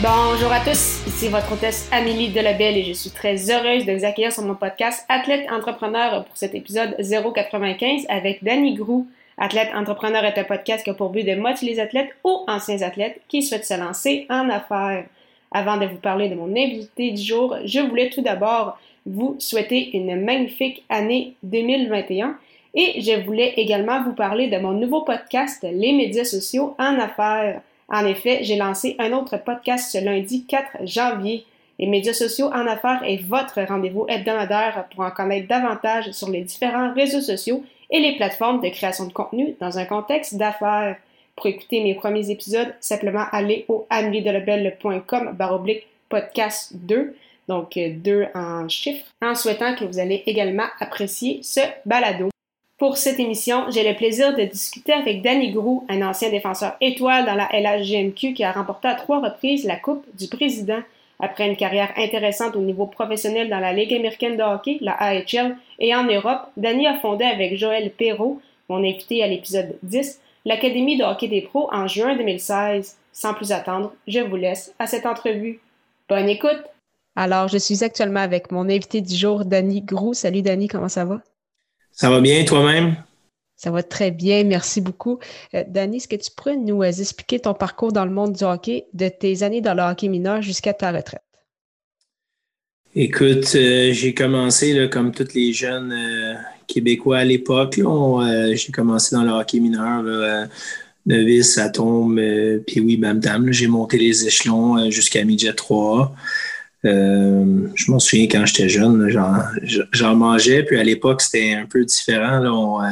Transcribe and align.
Bonjour 0.00 0.52
à 0.52 0.60
tous, 0.60 1.02
ici 1.08 1.28
votre 1.28 1.52
hôtesse 1.52 1.88
Amélie 1.90 2.28
Delabelle 2.28 2.76
et 2.76 2.84
je 2.84 2.92
suis 2.92 3.10
très 3.10 3.50
heureuse 3.50 3.84
de 3.84 3.92
vous 3.94 4.04
accueillir 4.04 4.30
sur 4.30 4.44
mon 4.44 4.54
podcast 4.54 5.04
Athlète 5.08 5.50
Entrepreneur 5.50 6.24
pour 6.24 6.36
cet 6.36 6.54
épisode 6.54 6.94
095 7.00 8.06
avec 8.08 8.44
Danny 8.44 8.74
Grou. 8.74 9.08
Athlète 9.38 9.70
Entrepreneur 9.74 10.24
est 10.24 10.38
un 10.38 10.44
podcast 10.44 10.84
qui 10.84 10.90
a 10.90 10.94
pour 10.94 11.10
but 11.10 11.24
de 11.24 11.34
motiver 11.34 11.72
les 11.72 11.80
athlètes 11.80 12.10
ou 12.22 12.44
anciens 12.46 12.82
athlètes 12.82 13.20
qui 13.26 13.42
souhaitent 13.42 13.64
se 13.64 13.76
lancer 13.76 14.26
en 14.30 14.48
affaires. 14.50 15.04
Avant 15.50 15.76
de 15.76 15.86
vous 15.86 15.96
parler 15.96 16.28
de 16.28 16.36
mon 16.36 16.50
invité 16.50 17.10
du 17.10 17.20
jour, 17.20 17.56
je 17.64 17.80
voulais 17.80 18.10
tout 18.10 18.22
d'abord 18.22 18.78
vous 19.04 19.34
souhaiter 19.40 19.96
une 19.96 20.24
magnifique 20.24 20.84
année 20.88 21.34
2021 21.42 22.38
et 22.76 23.00
je 23.00 23.20
voulais 23.24 23.54
également 23.56 24.04
vous 24.04 24.12
parler 24.12 24.46
de 24.46 24.58
mon 24.58 24.74
nouveau 24.74 25.00
podcast 25.00 25.66
Les 25.68 25.92
médias 25.92 26.24
sociaux 26.24 26.76
en 26.78 27.00
affaires. 27.00 27.62
En 27.88 28.04
effet, 28.04 28.40
j'ai 28.42 28.56
lancé 28.56 28.96
un 28.98 29.12
autre 29.12 29.38
podcast 29.38 29.90
ce 29.92 30.04
lundi 30.04 30.44
4 30.44 30.86
janvier. 30.86 31.44
Les 31.78 31.86
médias 31.86 32.12
sociaux 32.12 32.48
en 32.48 32.66
affaires 32.66 33.02
est 33.04 33.22
votre 33.22 33.60
rendez-vous 33.62 34.04
hebdomadaire 34.08 34.86
pour 34.90 35.04
en 35.04 35.10
connaître 35.10 35.48
davantage 35.48 36.10
sur 36.12 36.28
les 36.28 36.42
différents 36.42 36.92
réseaux 36.92 37.20
sociaux 37.20 37.62
et 37.90 38.00
les 38.00 38.16
plateformes 38.16 38.60
de 38.60 38.68
création 38.68 39.06
de 39.06 39.12
contenu 39.12 39.56
dans 39.60 39.78
un 39.78 39.84
contexte 39.84 40.36
d'affaires. 40.36 40.96
Pour 41.36 41.46
écouter 41.46 41.82
mes 41.82 41.94
premiers 41.94 42.30
épisodes, 42.30 42.74
simplement 42.80 43.24
allez 43.30 43.64
au 43.68 43.86
ameliedelebel.com 43.90 45.34
baroblique 45.34 45.86
podcast 46.08 46.72
2, 46.74 47.14
donc 47.46 47.78
2 47.78 48.26
en 48.34 48.68
chiffres, 48.68 49.06
en 49.22 49.34
souhaitant 49.34 49.76
que 49.76 49.84
vous 49.84 50.00
allez 50.00 50.24
également 50.26 50.66
apprécier 50.80 51.38
ce 51.42 51.60
balado. 51.86 52.28
Pour 52.78 52.96
cette 52.96 53.18
émission, 53.18 53.64
j'ai 53.70 53.82
le 53.82 53.96
plaisir 53.96 54.36
de 54.36 54.44
discuter 54.44 54.92
avec 54.92 55.20
Danny 55.20 55.50
Grou, 55.50 55.84
un 55.88 56.00
ancien 56.00 56.30
défenseur 56.30 56.76
étoile 56.80 57.26
dans 57.26 57.34
la 57.34 57.48
LHGMQ 57.52 58.34
qui 58.34 58.44
a 58.44 58.52
remporté 58.52 58.86
à 58.86 58.94
trois 58.94 59.20
reprises 59.20 59.64
la 59.64 59.74
Coupe 59.74 60.06
du 60.16 60.28
Président. 60.28 60.78
Après 61.18 61.48
une 61.48 61.56
carrière 61.56 61.92
intéressante 61.96 62.54
au 62.54 62.60
niveau 62.60 62.86
professionnel 62.86 63.50
dans 63.50 63.58
la 63.58 63.72
Ligue 63.72 63.94
américaine 63.94 64.36
de 64.36 64.44
hockey, 64.44 64.78
la 64.80 64.92
AHL, 64.92 65.56
et 65.80 65.92
en 65.92 66.04
Europe, 66.04 66.42
Danny 66.56 66.86
a 66.86 67.00
fondé 67.00 67.24
avec 67.24 67.56
Joël 67.56 67.90
Perrault, 67.90 68.40
mon 68.68 68.78
invité 68.84 69.24
à 69.24 69.26
l'épisode 69.26 69.76
10, 69.82 70.20
l'Académie 70.44 70.96
de 70.96 71.02
hockey 71.02 71.26
des 71.26 71.42
pros 71.42 71.68
en 71.72 71.88
juin 71.88 72.14
2016. 72.14 72.96
Sans 73.12 73.34
plus 73.34 73.50
attendre, 73.50 73.92
je 74.06 74.20
vous 74.20 74.36
laisse 74.36 74.72
à 74.78 74.86
cette 74.86 75.04
entrevue. 75.04 75.58
Bonne 76.08 76.28
écoute! 76.28 76.62
Alors, 77.16 77.48
je 77.48 77.58
suis 77.58 77.82
actuellement 77.82 78.20
avec 78.20 78.52
mon 78.52 78.68
invité 78.68 79.00
du 79.00 79.16
jour, 79.16 79.44
Danny 79.44 79.82
Grou. 79.82 80.14
Salut 80.14 80.42
Danny, 80.42 80.68
comment 80.68 80.88
ça 80.88 81.04
va? 81.04 81.20
Ça 82.00 82.10
va 82.10 82.20
bien, 82.20 82.44
toi-même? 82.44 82.94
Ça 83.56 83.72
va 83.72 83.82
très 83.82 84.12
bien, 84.12 84.44
merci 84.44 84.80
beaucoup. 84.80 85.18
Euh, 85.52 85.64
Danny, 85.66 85.96
est-ce 85.96 86.06
que 86.06 86.14
tu 86.14 86.30
pourrais 86.30 86.56
nous 86.56 86.84
euh, 86.84 86.92
expliquer 86.92 87.40
ton 87.40 87.54
parcours 87.54 87.90
dans 87.90 88.04
le 88.04 88.12
monde 88.12 88.34
du 88.34 88.44
hockey, 88.44 88.86
de 88.94 89.08
tes 89.08 89.42
années 89.42 89.60
dans 89.60 89.74
le 89.74 89.82
hockey 89.82 90.06
mineur 90.06 90.40
jusqu'à 90.40 90.72
ta 90.72 90.92
retraite? 90.92 91.22
Écoute, 92.94 93.50
euh, 93.56 93.92
j'ai 93.92 94.14
commencé 94.14 94.74
là, 94.74 94.86
comme 94.86 95.10
tous 95.10 95.34
les 95.34 95.52
jeunes 95.52 95.92
Québécois 96.68 97.18
à 97.18 97.24
l'époque. 97.24 97.74
j'ai 97.74 98.72
commencé 98.72 99.16
dans 99.16 99.24
le 99.24 99.32
hockey 99.32 99.58
mineur, 99.58 100.04
là, 100.04 100.46
novice, 101.04 101.58
atome, 101.58 102.22
puis 102.64 102.78
oui, 102.78 102.96
bam, 102.96 103.18
bam. 103.18 103.52
J'ai 103.52 103.66
monté 103.66 103.98
les 103.98 104.24
échelons 104.24 104.88
jusqu'à 104.88 105.24
midget 105.24 105.52
3. 105.52 106.14
Euh, 106.84 107.68
je 107.74 107.90
m'en 107.90 107.98
souviens 107.98 108.26
quand 108.28 108.46
j'étais 108.46 108.68
jeune, 108.68 109.08
j'en 109.92 110.16
mangeais. 110.16 110.62
Puis 110.62 110.78
à 110.78 110.84
l'époque, 110.84 111.22
c'était 111.22 111.54
un 111.54 111.66
peu 111.66 111.84
différent. 111.84 112.82
Euh, 112.82 112.88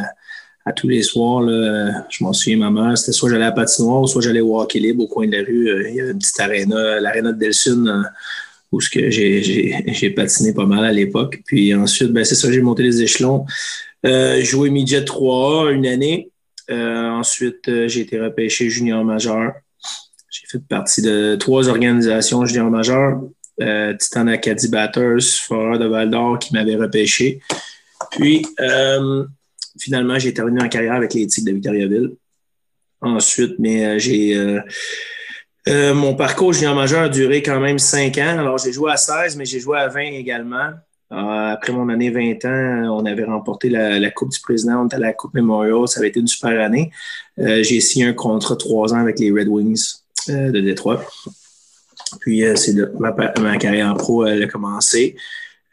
à 0.64 0.72
tous 0.72 0.88
les 0.88 1.02
soirs, 1.02 1.42
là, 1.42 2.04
je 2.10 2.25
m'en 2.25 2.32
souviens, 2.32 2.56
ma 2.56 2.70
mère, 2.70 2.98
c'était 2.98 3.12
soit 3.12 3.30
j'allais 3.30 3.44
à 3.44 3.52
patinoire, 3.52 4.08
soit 4.08 4.20
j'allais 4.20 4.41
au 4.41 4.60
hockey 4.60 4.80
libre 4.80 5.04
au 5.04 5.06
coin 5.06 5.26
de 5.28 5.36
la 5.36 5.44
rue. 5.44 5.69
Euh, 5.69 5.88
il 5.88 5.94
y 5.94 6.00
avait 6.00 6.10
une 6.10 6.19
petite 6.19 6.41
aréna, 6.41 7.00
l'aréna 7.00 7.32
de 7.32 7.38
Delsun, 7.38 8.04
où 8.72 8.80
j'ai 8.80 10.14
patiné 10.16 10.52
pas 10.52 10.66
mal 10.66 10.84
à 10.84 10.92
l'époque. 10.92 11.41
Puis 11.46 11.72
ensuite, 11.75 12.10
ben, 12.10 12.25
c'est 12.25 12.34
ça, 12.34 12.50
j'ai 12.50 12.62
monté 12.62 12.82
les 12.82 13.02
échelons. 13.02 13.46
Euh, 14.04 14.42
joué 14.42 14.70
midget 14.70 15.04
3 15.04 15.70
une 15.70 15.86
année. 15.86 16.30
ensuite, 16.69 17.70
j'ai 17.86 18.00
été 18.00 18.19
repêché 18.19 18.69
junior 18.69 19.04
majeur. 19.04 19.52
J'ai 20.28 20.48
fait 20.48 20.58
partie 20.58 21.00
de 21.00 21.36
trois 21.36 21.69
organisations 21.69 22.44
junior 22.44 22.70
majeur 22.70 23.20
euh, 23.61 23.94
Titan 23.97 24.27
Acadie 24.27 24.69
Batters, 24.69 25.22
Foreur 25.47 25.78
de 25.78 25.87
Val 25.87 26.11
d'Or 26.11 26.39
qui 26.39 26.53
m'avait 26.53 26.77
repêché. 26.77 27.41
Puis, 28.11 28.47
euh, 28.61 29.25
finalement, 29.78 30.19
j'ai 30.19 30.34
terminé 30.34 30.61
ma 30.62 30.69
carrière 30.69 30.94
avec 30.94 31.15
les 31.15 31.27
Tigres 31.27 31.47
de 31.49 31.53
Victoriaville. 31.53 32.11
Ensuite, 33.00 33.59
mais 33.59 33.99
euh, 35.69 35.94
mon 35.94 36.15
parcours 36.15 36.53
junior 36.53 36.75
majeur 36.75 37.05
a 37.05 37.09
duré 37.09 37.43
quand 37.43 37.61
même 37.61 37.78
cinq 37.78 38.19
ans. 38.19 38.39
Alors, 38.39 38.59
j'ai 38.59 38.72
joué 38.72 38.93
à 38.93 38.97
16, 38.97 39.37
mais 39.37 39.44
j'ai 39.44 39.61
joué 39.61 39.78
à 39.78 39.88
20 39.88 40.00
également. 40.00 40.71
après 41.11 41.73
mon 41.73 41.88
année 41.88 42.11
20 42.11 42.44
ans, 42.44 42.99
on 42.99 43.06
avait 43.06 43.25
remporté 43.25 43.69
la, 43.69 44.11
Coupe 44.11 44.33
du 44.33 44.41
Président, 44.41 44.84
on 44.84 44.88
à 44.88 44.99
la 44.99 45.12
Coupe 45.12 45.34
Memorial. 45.34 45.88
Ça 45.88 46.00
avait 46.00 46.09
été 46.09 46.21
une 46.21 46.28
super 46.28 46.61
année. 46.61 46.91
j'ai 47.38 47.81
signé 47.81 48.06
un 48.06 48.12
contrat 48.12 48.56
trois 48.56 48.93
ans 48.93 48.99
avec 48.99 49.19
les 49.19 49.31
Red 49.31 49.49
Wings 49.49 49.94
de 50.28 50.61
Détroit. 50.61 51.03
Puis 52.21 52.44
euh, 52.44 52.55
c'est 52.56 52.75
ma, 52.99 53.56
carrière 53.56 53.93
en 53.93 53.94
pro, 53.94 54.27
elle 54.27 54.43
a 54.43 54.47
commencé. 54.47 55.17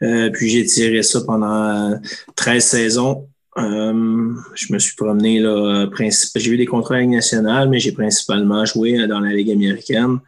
Euh, 0.02 0.30
puis 0.30 0.50
j'ai 0.50 0.64
tiré 0.64 1.02
ça 1.02 1.20
pendant 1.26 1.98
13 2.36 2.56
euh, 2.56 2.60
saisons. 2.60 3.28
je 3.56 4.72
me 4.72 4.78
suis 4.78 4.96
promené 4.96 5.40
là, 5.40 5.88
j'ai 6.34 6.50
eu 6.50 6.56
des 6.56 6.66
contrats 6.66 6.96
avec 6.96 7.08
nationale, 7.08 7.68
mais 7.68 7.78
j'ai 7.78 7.92
principalement 7.92 8.64
joué 8.64 9.06
dans 9.06 9.20
la 9.20 9.32
Ligue 9.32 9.52
américaine. 9.52 10.18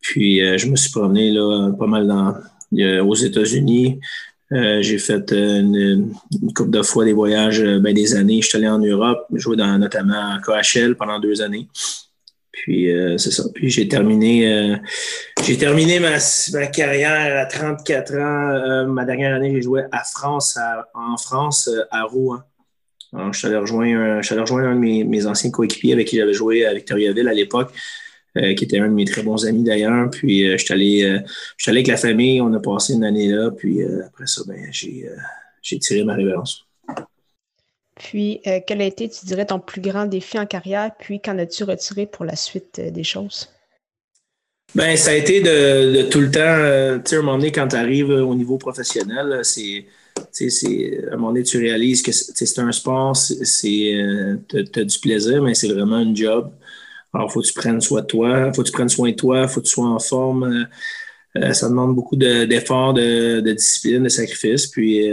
Puis 0.00 0.40
je 0.58 0.66
me 0.66 0.76
suis 0.76 0.90
promené 0.90 1.30
là, 1.30 1.70
pas 1.78 1.86
mal 1.86 2.06
dans, 2.06 2.34
aux 3.06 3.14
États-Unis. 3.14 4.00
j'ai 4.50 4.98
fait 4.98 5.32
une, 5.32 6.12
couple 6.54 6.70
de 6.70 6.82
fois 6.82 7.04
des 7.04 7.12
voyages, 7.12 7.62
ben, 7.62 7.94
des 7.94 8.14
années. 8.14 8.40
Je 8.42 8.48
suis 8.48 8.58
allé 8.58 8.68
en 8.68 8.78
Europe, 8.78 9.26
joué 9.32 9.56
dans, 9.56 9.78
notamment 9.78 10.34
à 10.34 10.40
KHL 10.40 10.94
pendant 10.96 11.20
deux 11.20 11.40
années. 11.42 11.68
Puis 12.54 12.90
euh, 12.90 13.18
c'est 13.18 13.30
ça. 13.30 13.44
Puis 13.52 13.68
j'ai 13.68 13.88
terminé, 13.88 14.52
euh, 14.52 14.76
j'ai 15.44 15.58
terminé 15.58 15.98
ma, 16.00 16.18
carrière 16.68 17.40
à 17.40 17.46
34 17.46 18.14
ans. 18.14 18.48
Euh, 18.48 18.86
ma 18.86 19.04
dernière 19.04 19.34
année, 19.34 19.52
j'ai 19.52 19.62
joué 19.62 19.82
à 19.90 20.02
France, 20.04 20.58
en 20.94 21.16
France, 21.16 21.68
à 21.90 22.04
Rouen. 22.04 22.40
Alors, 23.12 23.32
je 23.32 23.38
suis 23.38 23.48
allé 23.48 23.56
rejoindre, 23.56 24.22
je 24.22 24.34
rejoindre 24.34 24.68
un 24.68 24.74
de 24.74 24.80
mes, 24.80 25.26
anciens 25.26 25.50
coéquipiers 25.50 25.92
avec 25.92 26.08
qui 26.08 26.16
j'avais 26.16 26.32
joué 26.32 26.64
à 26.64 26.74
Victoriaville 26.74 27.28
à 27.28 27.34
l'époque, 27.34 27.72
qui 28.34 28.64
était 28.64 28.78
un 28.80 28.88
de 28.88 28.92
mes 28.92 29.04
très 29.04 29.22
bons 29.22 29.46
amis 29.46 29.62
d'ailleurs. 29.62 30.10
Puis 30.10 30.44
je 30.50 30.56
suis 30.56 30.74
allé, 30.74 31.04
allé 31.04 31.78
avec 31.78 31.86
la 31.86 31.96
famille, 31.96 32.40
on 32.40 32.52
a 32.54 32.58
passé 32.58 32.94
une 32.94 33.04
année 33.04 33.28
là. 33.28 33.52
Puis 33.52 33.84
après 33.84 34.26
ça, 34.26 34.42
ben, 34.48 34.58
j'ai 34.72 35.78
tiré 35.78 36.02
ma 36.02 36.14
révérence. 36.14 36.66
Puis, 37.96 38.40
euh, 38.46 38.60
quel 38.66 38.80
a 38.80 38.84
été, 38.84 39.08
tu 39.08 39.24
dirais, 39.24 39.46
ton 39.46 39.60
plus 39.60 39.80
grand 39.80 40.06
défi 40.06 40.38
en 40.38 40.46
carrière? 40.46 40.90
Puis, 40.98 41.20
qu'en 41.20 41.38
as-tu 41.38 41.64
retiré 41.64 42.06
pour 42.06 42.24
la 42.24 42.36
suite 42.36 42.80
euh, 42.80 42.90
des 42.90 43.04
choses? 43.04 43.48
Ben, 44.74 44.96
ça 44.96 45.12
a 45.12 45.14
été 45.14 45.40
de, 45.40 46.02
tout 46.10 46.20
le 46.20 46.30
temps, 46.30 46.40
euh, 46.40 46.98
tu 46.98 47.10
sais, 47.10 47.16
à 47.16 47.18
un 47.20 47.22
moment 47.22 47.38
donné, 47.38 47.52
quand 47.52 47.68
tu 47.68 47.76
arrives 47.76 48.10
au 48.10 48.34
niveau 48.34 48.58
professionnel, 48.58 49.40
c'est, 49.44 49.86
à 50.16 51.14
un 51.14 51.16
moment 51.16 51.28
donné, 51.28 51.44
tu 51.44 51.58
réalises 51.58 52.02
que 52.02 52.10
c'est 52.10 52.58
un 52.58 52.72
sport, 52.72 53.14
c'est, 53.14 53.44
tu 54.48 54.80
as, 54.80 54.84
du 54.84 54.98
plaisir, 54.98 55.42
mais 55.42 55.54
c'est 55.54 55.68
vraiment 55.68 55.96
un 55.96 56.12
job. 56.12 56.50
Alors, 57.12 57.32
faut 57.32 57.40
que 57.40 57.46
tu 57.46 57.52
prennes 57.52 57.80
soin 57.80 58.00
de 58.00 58.06
toi, 58.06 58.52
faut 58.52 58.62
que 58.62 58.66
tu 58.66 58.72
prennes 58.72 58.88
soin 58.88 59.10
de 59.10 59.14
toi, 59.14 59.46
faut 59.46 59.60
que 59.60 59.66
tu 59.66 59.72
sois 59.72 59.86
en 59.86 60.00
forme. 60.00 60.66
ça 61.52 61.68
demande 61.68 61.94
beaucoup 61.94 62.16
d'efforts, 62.16 62.94
de, 62.94 63.40
de, 63.40 63.52
discipline, 63.52 64.02
de 64.02 64.08
sacrifice. 64.08 64.66
Puis, 64.66 65.08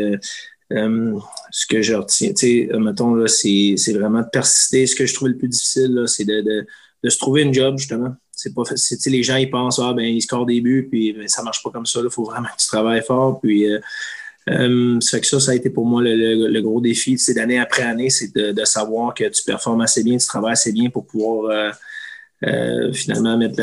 euh, 0.72 1.20
ce 1.52 1.66
que 1.66 1.82
je 1.82 1.94
retiens, 1.94 2.30
tu 2.30 2.36
sais, 2.36 2.70
euh, 2.74 2.80
mettons, 2.80 3.14
là, 3.14 3.28
c'est, 3.28 3.76
vraiment 3.94 4.22
de 4.22 4.30
persister. 4.32 4.88
Ce 4.88 4.96
que 4.96 5.06
je 5.06 5.14
trouvais 5.14 5.32
le 5.32 5.38
plus 5.38 5.48
difficile, 5.48 6.04
c'est 6.08 6.26
de, 6.26 6.66
se 7.08 7.18
trouver 7.18 7.42
une 7.42 7.54
job, 7.54 7.78
justement. 7.78 8.16
C'est 8.32 8.54
pas 8.54 8.66
facile. 8.66 8.98
Les 9.12 9.24
gens, 9.24 9.36
ils 9.36 9.50
pensent, 9.50 9.80
ah, 9.80 9.94
ben, 9.94 10.04
ils 10.04 10.22
scorent 10.22 10.46
des 10.46 10.62
buts, 10.62 10.88
puis 10.90 11.14
ben, 11.14 11.28
ça 11.28 11.44
marche 11.44 11.62
pas 11.64 11.70
comme 11.70 11.86
ça. 11.86 12.00
Il 12.04 12.10
faut 12.10 12.24
vraiment 12.24 12.48
que 12.48 12.62
tu 12.62 12.68
travailles 12.68 13.04
fort. 13.04 13.40
Puis, 13.42 13.72
euh, 13.72 13.80
ça 15.02 15.18
fait 15.18 15.22
que 15.22 15.28
ça, 15.28 15.40
ça 15.40 15.52
a 15.52 15.56
été 15.56 15.70
pour 15.70 15.86
moi 15.86 16.02
le, 16.04 16.62
gros 16.62 16.82
défi. 16.82 17.18
C'est 17.18 17.34
d'année 17.34 17.60
après 17.60 17.84
année, 17.84 18.10
c'est 18.10 18.34
de, 18.36 18.66
savoir 18.66 19.14
que 19.14 19.26
tu 19.30 19.44
performes 19.44 19.82
assez 19.82 20.04
bien, 20.04 20.18
tu 20.18 20.26
travailles 20.26 20.54
assez 20.54 20.72
bien 20.72 20.90
pour 20.90 21.06
pouvoir 21.06 21.76
finalement 22.94 23.38
mettre 23.38 23.62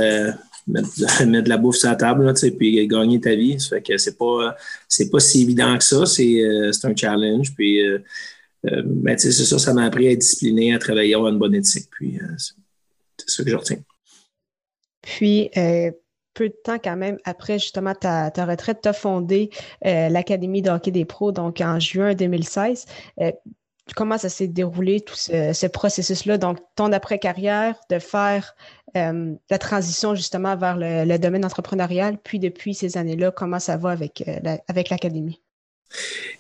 mettre, 0.73 1.45
de 1.45 1.49
la 1.49 1.57
bouffe 1.57 1.77
sur 1.77 1.89
la 1.89 1.97
table, 1.97 2.33
puis 2.59 2.87
gagner 2.87 3.21
ta 3.21 3.35
vie. 3.35 3.59
Ça 3.61 3.77
fait 3.77 3.83
que 3.83 3.99
c'est 3.99 4.17
pas, 4.17 4.57
c'est 4.89 5.11
pas 5.11 5.21
si 5.21 5.43
évident 5.43 5.77
que 5.77 5.85
ça. 5.85 6.07
C'est, 6.07 6.43
un 6.85 6.97
challenge. 6.97 7.55
Puis, 7.55 7.81
ben, 8.63 9.19
c'est 9.19 9.33
ça, 9.33 9.59
ça 9.59 9.75
m'a 9.75 9.85
appris 9.85 10.09
à 10.09 10.13
être 10.13 10.21
discipliné, 10.21 10.75
à 10.75 10.79
travailler, 10.79 11.15
à 11.15 11.17
avoir 11.17 11.33
une 11.33 11.39
bonne 11.39 11.55
éthique. 11.55 11.89
Puis, 11.91 12.19
c'est 13.17 13.31
ça 13.31 13.45
que 13.45 13.51
je 13.51 13.57
retiens. 13.57 13.79
Puis, 15.03 15.51
peu 16.39 16.49
de 16.49 16.55
temps 16.63 16.79
quand 16.79 16.97
même 16.97 17.19
après 17.25 17.59
justement 17.59 17.95
ta, 17.95 18.31
retraite, 18.31 18.79
tu 18.81 18.89
as 18.89 18.93
fondé 18.93 19.51
euh, 19.85 20.09
l'Académie 20.09 20.63
de 20.63 20.91
des 20.91 21.05
pros, 21.05 21.33
donc 21.33 21.61
en 21.61 21.81
juin 21.81 22.15
2016. 22.15 22.87
Euh, 23.21 23.33
comment 23.95 24.19
ça 24.19 24.29
s'est 24.29 24.47
déroulé, 24.49 25.01
tout 25.01 25.15
ce, 25.17 25.67
processus-là? 25.67 26.39
Donc, 26.39 26.59
ton 26.77 26.93
après-carrière, 26.93 27.77
de 27.91 27.99
faire 27.99 28.55
euh, 28.97 29.35
la 29.51 29.59
transition 29.59 30.15
justement 30.15 30.57
vers 30.57 30.77
le, 30.79 31.17
domaine 31.19 31.45
entrepreneurial, 31.45 32.19
puis 32.23 32.39
depuis 32.39 32.75
ces 32.75 32.97
années-là, 32.97 33.31
comment 33.31 33.61
ça 33.61 33.77
va 33.77 33.91
avec, 33.91 34.25
avec 34.69 34.91
l'Académie? 34.91 35.41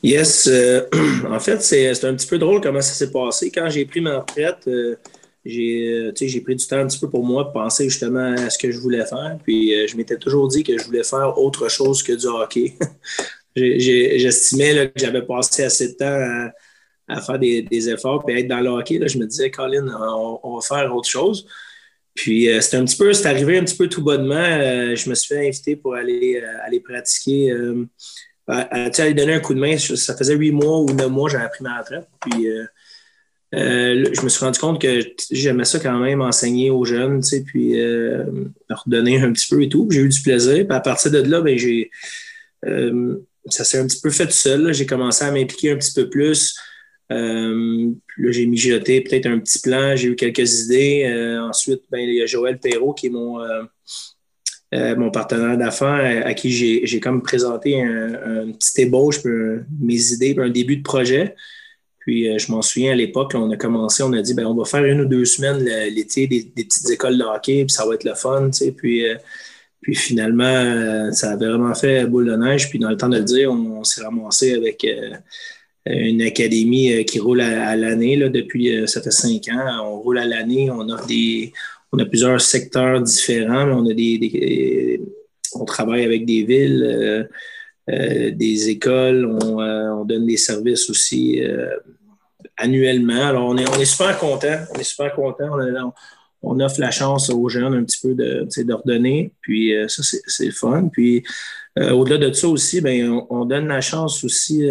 Yes, 0.02 0.48
en 1.28 1.40
fait, 1.40 1.62
c'est 1.62 2.04
un 2.04 2.14
petit 2.14 2.26
peu 2.26 2.38
drôle 2.38 2.60
comment 2.60 2.80
ça 2.80 2.92
s'est 2.92 3.10
passé. 3.10 3.50
Quand 3.50 3.68
j'ai 3.68 3.84
pris 3.84 4.00
ma 4.00 4.20
retraite, 4.20 4.68
euh, 4.68 4.96
j'ai 5.44 6.40
pris 6.44 6.56
du 6.56 6.66
temps 6.66 6.78
un 6.78 6.86
petit 6.86 6.98
peu 6.98 7.08
pour 7.08 7.24
moi 7.24 7.44
pour 7.44 7.54
penser 7.54 7.84
justement 7.88 8.34
à 8.34 8.50
ce 8.50 8.58
que 8.58 8.70
je 8.70 8.78
voulais 8.78 9.04
faire. 9.04 9.38
Puis 9.42 9.74
euh, 9.74 9.86
je 9.86 9.96
m'étais 9.96 10.16
toujours 10.16 10.48
dit 10.48 10.62
que 10.62 10.76
je 10.78 10.84
voulais 10.84 11.04
faire 11.04 11.38
autre 11.38 11.68
chose 11.68 12.02
que 12.02 12.12
du 12.12 12.26
hockey. 12.26 12.74
J'estimais 13.56 14.92
que 14.94 15.00
j'avais 15.00 15.22
passé 15.22 15.64
assez 15.64 15.88
de 15.88 15.94
temps 15.94 16.06
à, 16.06 16.52
faire 17.16 17.38
des, 17.38 17.88
efforts 17.90 18.24
puis 18.24 18.38
être 18.38 18.48
dans 18.48 18.60
le 18.60 18.70
hockey. 18.70 18.98
Là, 18.98 19.06
je 19.06 19.18
me 19.18 19.26
disais, 19.26 19.50
Colin, 19.50 19.86
on, 20.42 20.56
va 20.56 20.60
faire 20.60 20.94
autre 20.94 21.08
chose. 21.08 21.46
Puis 22.14 22.50
euh, 22.50 22.60
c'était 22.60 22.78
un 22.78 22.84
petit 22.84 22.96
peu, 22.96 23.12
c'est 23.12 23.28
arrivé 23.28 23.58
un 23.58 23.64
petit 23.64 23.76
peu 23.76 23.88
tout 23.88 24.02
bonnement. 24.02 24.44
je 24.94 25.08
me 25.08 25.14
suis 25.14 25.34
fait 25.34 25.46
inviter 25.46 25.76
pour 25.76 25.94
aller, 25.94 26.42
aller 26.64 26.80
pratiquer, 26.80 27.52
aller 28.46 29.14
donner 29.14 29.34
un 29.34 29.40
coup 29.40 29.54
de 29.54 29.60
main. 29.60 29.76
Ça 29.78 30.16
faisait 30.16 30.34
huit 30.34 30.52
mois 30.52 30.80
ou 30.80 30.86
neuf 30.92 31.08
mois, 31.08 31.28
j'avais 31.28 31.48
pris 31.48 31.62
ma 31.62 31.78
retraite. 31.78 32.08
Puis 32.20 32.48
euh, 33.54 34.12
je 34.12 34.20
me 34.22 34.28
suis 34.28 34.44
rendu 34.44 34.58
compte 34.58 34.80
que 34.80 35.00
j'aimais 35.30 35.64
ça 35.64 35.78
quand 35.78 35.98
même, 35.98 36.20
enseigner 36.20 36.70
aux 36.70 36.84
jeunes, 36.84 37.22
tu 37.22 37.28
sais, 37.28 37.42
puis 37.42 37.80
euh, 37.80 38.24
leur 38.68 38.82
donner 38.86 39.20
un 39.20 39.32
petit 39.32 39.46
peu 39.48 39.62
et 39.62 39.68
tout. 39.68 39.88
J'ai 39.90 40.00
eu 40.00 40.08
du 40.08 40.20
plaisir. 40.20 40.66
Puis 40.66 40.76
à 40.76 40.80
partir 40.80 41.10
de 41.10 41.18
là, 41.18 41.40
ben, 41.40 41.56
j'ai, 41.56 41.90
euh, 42.66 43.16
ça 43.46 43.64
s'est 43.64 43.78
un 43.78 43.86
petit 43.86 44.00
peu 44.00 44.10
fait 44.10 44.26
tout 44.26 44.32
seul. 44.32 44.72
J'ai 44.74 44.84
commencé 44.84 45.24
à 45.24 45.30
m'impliquer 45.30 45.72
un 45.72 45.76
petit 45.76 45.94
peu 45.94 46.10
plus. 46.10 46.56
Euh, 47.10 47.90
là, 48.18 48.30
j'ai 48.32 48.46
mijoté 48.46 49.00
peut-être 49.00 49.26
un 49.26 49.38
petit 49.38 49.60
plan. 49.60 49.96
J'ai 49.96 50.08
eu 50.08 50.16
quelques 50.16 50.64
idées. 50.64 51.38
ensuite, 51.40 51.82
ben, 51.90 52.00
il 52.00 52.14
y 52.14 52.22
a 52.22 52.26
Joël 52.26 52.58
Perrault 52.58 52.94
qui 52.94 53.06
est 53.06 53.10
mon, 53.10 53.38
mon 54.72 55.10
partenaire 55.10 55.56
d'affaires 55.56 56.26
à, 56.26 56.34
qui 56.34 56.50
j'ai, 56.50 57.00
comme 57.00 57.22
présenté 57.22 57.80
un, 57.80 58.52
petit 58.52 58.82
ébauche, 58.82 59.20
mes 59.24 60.12
idées, 60.12 60.36
un 60.38 60.50
début 60.50 60.76
de 60.76 60.82
projet. 60.82 61.34
Puis 62.08 62.26
euh, 62.26 62.38
je 62.38 62.50
m'en 62.50 62.62
souviens 62.62 62.92
à 62.92 62.94
l'époque, 62.94 63.32
on 63.34 63.50
a 63.50 63.58
commencé, 63.58 64.02
on 64.02 64.14
a 64.14 64.22
dit 64.22 64.32
ben, 64.32 64.46
on 64.46 64.54
va 64.54 64.64
faire 64.64 64.82
une 64.82 65.02
ou 65.02 65.04
deux 65.04 65.26
semaines 65.26 65.62
l'été 65.92 66.26
des, 66.26 66.50
petites 66.56 66.88
écoles 66.88 67.18
de 67.18 67.22
hockey, 67.22 67.66
puis 67.66 67.68
ça 67.68 67.84
va 67.84 67.96
être 67.96 68.04
le 68.04 68.14
fun. 68.14 68.48
Puis, 68.78 69.06
euh, 69.06 69.16
puis 69.82 69.94
finalement, 69.94 70.44
euh, 70.44 71.12
ça 71.12 71.32
a 71.32 71.36
vraiment 71.36 71.74
fait 71.74 72.06
boule 72.06 72.24
de 72.24 72.36
neige. 72.36 72.70
Puis 72.70 72.78
dans 72.78 72.88
le 72.88 72.96
temps 72.96 73.10
de 73.10 73.18
le 73.18 73.24
dire, 73.24 73.52
on, 73.52 73.84
s'est 73.84 74.02
ramassé 74.02 74.54
avec 74.54 74.86
une 75.88 76.22
académie 76.22 77.04
qui 77.04 77.18
roule 77.18 77.40
à, 77.40 77.76
l'année. 77.76 78.16
Depuis, 78.16 78.86
ça 78.86 79.00
fait 79.02 79.10
cinq 79.10 79.48
ans. 79.48 79.84
On 79.84 80.00
roule 80.00 80.18
à 80.18 80.26
l'année. 80.26 80.70
On 80.70 80.88
a 80.88 81.04
des. 81.06 81.52
On 81.92 81.98
a 81.98 82.04
plusieurs 82.04 82.40
secteurs 82.40 83.00
différents, 83.00 83.66
mais 83.66 83.72
on 83.72 83.86
a 83.88 83.94
des, 83.94 85.00
on 85.54 85.64
travaille 85.64 86.04
avec 86.04 86.26
des 86.26 86.44
villes. 86.44 87.28
des 87.88 88.68
écoles, 88.68 89.24
on, 89.24 89.58
on, 89.58 90.04
donne 90.04 90.26
des 90.26 90.36
services 90.36 90.90
aussi 90.90 91.40
annuellement. 92.58 93.26
Alors, 93.26 93.48
on 93.48 93.56
est, 93.56 93.68
on 93.68 93.80
est 93.80 93.84
super 93.84 94.18
content. 94.18 94.58
On 94.74 94.78
est 94.78 94.84
super 94.84 95.14
content. 95.14 95.50
On, 96.42 96.60
offre 96.60 96.80
la 96.80 96.90
chance 96.90 97.30
aux 97.30 97.48
jeunes 97.48 97.74
un 97.74 97.84
petit 97.84 98.00
peu 98.00 98.14
de, 98.14 98.46
d'ordonner. 98.62 99.32
Puis 99.40 99.74
euh, 99.74 99.88
ça, 99.88 100.02
c'est, 100.02 100.46
le 100.46 100.52
fun. 100.52 100.88
Puis 100.92 101.24
euh, 101.78 101.90
au-delà 101.92 102.18
de 102.18 102.32
ça 102.32 102.48
aussi, 102.48 102.80
ben, 102.80 103.22
on, 103.30 103.44
donne 103.44 103.68
la 103.68 103.80
chance 103.80 104.22
aussi. 104.24 104.68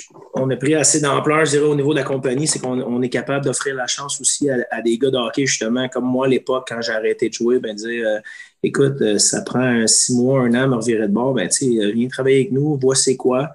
Euh, 0.00 0.18
on 0.34 0.50
a 0.50 0.56
pris 0.56 0.74
assez 0.74 1.00
d'ampleur, 1.00 1.44
je 1.44 1.52
dirais, 1.52 1.64
au 1.64 1.74
niveau 1.74 1.92
de 1.92 1.98
la 1.98 2.04
compagnie, 2.04 2.46
c'est 2.46 2.58
qu'on 2.58 3.02
est 3.02 3.08
capable 3.08 3.44
d'offrir 3.44 3.74
la 3.74 3.86
chance 3.86 4.20
aussi 4.20 4.48
à, 4.50 4.82
des 4.82 4.98
gars 4.98 5.10
de 5.10 5.16
hockey, 5.16 5.46
justement, 5.46 5.88
comme 5.88 6.04
moi 6.04 6.26
à 6.26 6.28
l'époque, 6.28 6.66
quand 6.68 6.80
j'ai 6.80 6.92
arrêté 6.92 7.28
de 7.28 7.34
jouer, 7.34 7.58
ben 7.58 7.74
dire 7.74 8.20
écoute, 8.62 9.18
ça 9.18 9.42
prend 9.42 9.86
six 9.86 10.14
mois, 10.14 10.40
un 10.40 10.54
an, 10.54 10.68
me 10.68 10.76
revirer 10.76 11.06
de 11.06 11.12
bord, 11.12 11.34
ben 11.34 11.48
viens 11.60 12.08
travailler 12.08 12.36
avec 12.36 12.52
nous, 12.52 12.76
vois 12.76 12.94
c'est 12.94 13.16
quoi. 13.16 13.50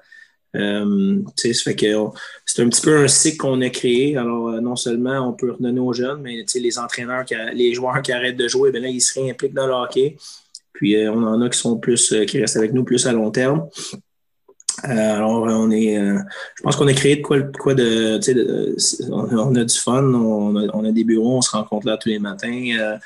Euh, 0.55 1.21
c'est 1.37 2.61
un 2.61 2.69
petit 2.69 2.81
peu 2.81 2.97
un 2.97 3.07
cycle 3.07 3.37
qu'on 3.37 3.61
a 3.61 3.69
créé. 3.69 4.17
Alors, 4.17 4.49
euh, 4.49 4.59
non 4.59 4.75
seulement 4.75 5.27
on 5.27 5.33
peut 5.33 5.51
redonner 5.51 5.79
aux 5.79 5.93
jeunes, 5.93 6.21
mais 6.21 6.45
les 6.53 6.79
entraîneurs, 6.79 7.23
les 7.53 7.73
joueurs 7.73 8.01
qui 8.01 8.11
arrêtent 8.11 8.37
de 8.37 8.47
jouer, 8.47 8.71
ben 8.71 8.81
là, 8.81 8.89
ils 8.89 9.01
se 9.01 9.19
réimpliquent 9.19 9.53
dans 9.53 9.67
le 9.67 9.73
hockey. 9.73 10.17
Puis 10.73 10.95
euh, 10.95 11.11
on 11.11 11.23
en 11.23 11.41
a 11.41 11.49
qui 11.49 11.57
sont 11.57 11.77
plus, 11.77 12.13
qui 12.27 12.39
restent 12.39 12.57
avec 12.57 12.73
nous 12.73 12.83
plus 12.83 13.05
à 13.07 13.13
long 13.13 13.31
terme. 13.31 13.69
Alors, 14.83 15.43
on 15.43 15.71
est, 15.71 15.95
je 15.95 16.63
pense 16.63 16.75
qu'on 16.75 16.87
a 16.87 16.93
créé 16.93 17.17
de 17.17 17.21
quoi, 17.21 17.39
quoi 17.41 17.73
de, 17.73 18.19
on, 19.11 19.55
a 19.55 19.63
du 19.63 19.77
fun, 19.77 20.03
on 20.03 20.55
a, 20.55 20.67
on 20.73 20.91
des 20.91 21.03
bureaux, 21.03 21.37
on 21.37 21.41
se 21.41 21.51
rencontre 21.51 21.87
là 21.87 21.97
tous 21.97 22.09
les 22.09 22.19
matins. 22.19 22.97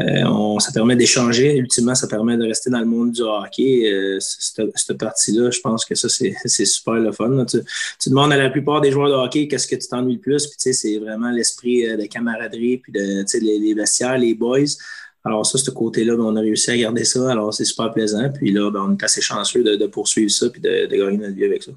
Euh, 0.00 0.58
ça 0.60 0.72
permet 0.72 0.96
d'échanger. 0.96 1.56
Ultimement, 1.56 1.94
ça 1.94 2.06
permet 2.06 2.36
de 2.36 2.44
rester 2.44 2.70
dans 2.70 2.80
le 2.80 2.86
monde 2.86 3.12
du 3.12 3.22
hockey. 3.22 3.90
Euh, 3.90 4.18
cette, 4.20 4.98
partie-là, 4.98 5.50
je 5.50 5.60
pense 5.60 5.84
que 5.84 5.94
ça, 5.94 6.08
c'est 6.08 6.64
super 6.64 6.94
le 6.94 7.12
fun. 7.12 7.44
Tu, 7.46 8.08
demandes 8.08 8.32
à 8.32 8.36
la 8.36 8.50
plupart 8.50 8.80
des 8.80 8.90
joueurs 8.90 9.08
de 9.08 9.14
hockey 9.14 9.48
qu'est-ce 9.48 9.66
que 9.66 9.76
tu 9.76 9.88
t'ennuies 9.88 10.14
le 10.14 10.20
plus. 10.20 10.46
Puis, 10.46 10.74
c'est 10.74 10.98
vraiment 10.98 11.30
l'esprit 11.30 11.86
euh, 11.86 11.96
de 11.96 12.06
camaraderie, 12.06 12.78
puis 12.78 12.92
de, 12.92 13.24
les, 13.40 13.58
les 13.58 13.74
vestiaires, 13.74 14.18
les 14.18 14.34
boys. 14.34 14.76
Alors, 15.24 15.44
ça, 15.44 15.58
ce 15.58 15.70
côté-là, 15.70 16.16
ben, 16.16 16.22
on 16.22 16.36
a 16.36 16.40
réussi 16.40 16.70
à 16.70 16.76
garder 16.76 17.04
ça. 17.04 17.30
Alors, 17.30 17.52
c'est 17.52 17.64
super 17.64 17.90
plaisant. 17.90 18.30
Puis 18.30 18.52
là, 18.52 18.70
ben, 18.70 18.86
on 18.88 18.96
est 18.96 19.04
assez 19.04 19.20
chanceux 19.20 19.62
de, 19.62 19.86
poursuivre 19.86 20.30
ça 20.30 20.48
puis 20.48 20.60
de, 20.60 20.86
gagner 20.86 21.18
notre 21.18 21.34
vie 21.34 21.44
avec 21.44 21.62
ça. 21.62 21.72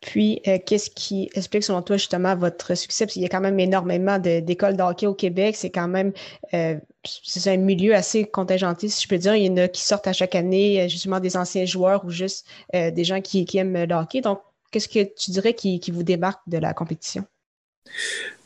Puis, 0.00 0.42
euh, 0.48 0.58
qu'est-ce 0.64 0.90
qui 0.90 1.30
explique 1.34 1.64
selon 1.64 1.80
toi 1.80 1.96
justement 1.96 2.36
votre 2.36 2.74
succès? 2.74 3.06
Parce 3.06 3.14
qu'il 3.14 3.22
y 3.22 3.26
a 3.26 3.28
quand 3.28 3.40
même 3.40 3.58
énormément 3.58 4.18
d'écoles 4.18 4.76
de, 4.76 4.82
hockey 4.82 5.06
au 5.06 5.14
Québec. 5.14 5.56
C'est 5.56 5.70
quand 5.70 5.88
même 5.88 6.12
euh, 6.52 6.74
un 7.46 7.56
milieu 7.56 7.94
assez 7.94 8.24
contingenté, 8.24 8.88
si 8.88 9.02
je 9.04 9.08
peux 9.08 9.16
dire. 9.16 9.34
Il 9.34 9.46
y 9.46 9.50
en 9.50 9.56
a 9.56 9.68
qui 9.68 9.82
sortent 9.82 10.06
à 10.06 10.12
chaque 10.12 10.34
année, 10.34 10.82
euh, 10.82 10.88
justement 10.88 11.20
des 11.20 11.36
anciens 11.36 11.64
joueurs 11.64 12.04
ou 12.04 12.10
juste 12.10 12.46
des 12.72 13.04
gens 13.04 13.20
qui, 13.22 13.46
aiment 13.54 13.84
le 13.84 13.94
hockey. 13.94 14.20
Donc, 14.20 14.40
qu'est-ce 14.70 14.88
que 14.88 15.04
tu 15.04 15.30
dirais 15.30 15.54
qui, 15.54 15.80
vous 15.90 16.02
démarque 16.02 16.42
de 16.48 16.58
la 16.58 16.74
compétition? 16.74 17.24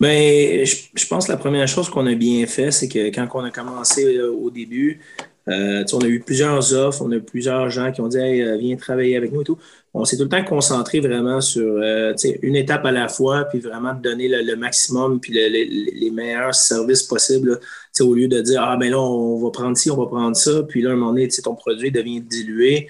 Bien, 0.00 0.64
je, 0.64 1.06
pense 1.06 1.26
que 1.26 1.32
la 1.32 1.38
première 1.38 1.66
chose 1.66 1.88
qu'on 1.90 2.06
a 2.06 2.14
bien 2.14 2.46
fait, 2.46 2.70
c'est 2.70 2.88
que 2.88 3.08
quand 3.08 3.26
on 3.34 3.44
a 3.44 3.50
commencé 3.50 4.20
au 4.20 4.50
début, 4.50 5.00
on 5.46 6.00
a 6.00 6.06
eu 6.06 6.20
plusieurs 6.20 6.74
offres, 6.74 7.02
on 7.02 7.10
a 7.10 7.16
eu 7.16 7.22
plusieurs 7.22 7.70
gens 7.70 7.90
qui 7.90 8.00
ont 8.00 8.08
dit 8.08 8.18
viens 8.18 8.76
travailler 8.76 9.16
avec 9.16 9.32
nous 9.32 9.40
et 9.40 9.44
tout 9.44 9.58
on 9.94 10.04
s'est 10.04 10.16
tout 10.16 10.24
le 10.24 10.28
temps 10.28 10.44
concentré 10.44 11.00
vraiment 11.00 11.40
sur 11.40 11.78
euh, 11.78 12.14
une 12.42 12.56
étape 12.56 12.84
à 12.84 12.92
la 12.92 13.08
fois, 13.08 13.44
puis 13.44 13.58
vraiment 13.58 13.94
donner 13.94 14.28
le, 14.28 14.56
maximum, 14.56 15.18
puis 15.20 15.32
les 15.32 16.10
meilleurs 16.10 16.54
services 16.54 17.02
possibles, 17.02 17.58
au 18.00 18.14
lieu 18.14 18.28
de 18.28 18.40
dire, 18.40 18.62
ah 18.62 18.76
ben 18.76 18.90
là, 18.90 19.00
on 19.00 19.42
va 19.42 19.50
prendre 19.50 19.76
ci, 19.76 19.90
on 19.90 19.96
va 19.96 20.06
prendre 20.06 20.36
ça, 20.36 20.62
puis 20.62 20.82
là, 20.82 20.90
à 20.90 20.92
un 20.92 20.96
moment 20.96 21.12
donné, 21.12 21.28
ton 21.42 21.54
produit 21.54 21.90
devient 21.90 22.20
dilué. 22.20 22.86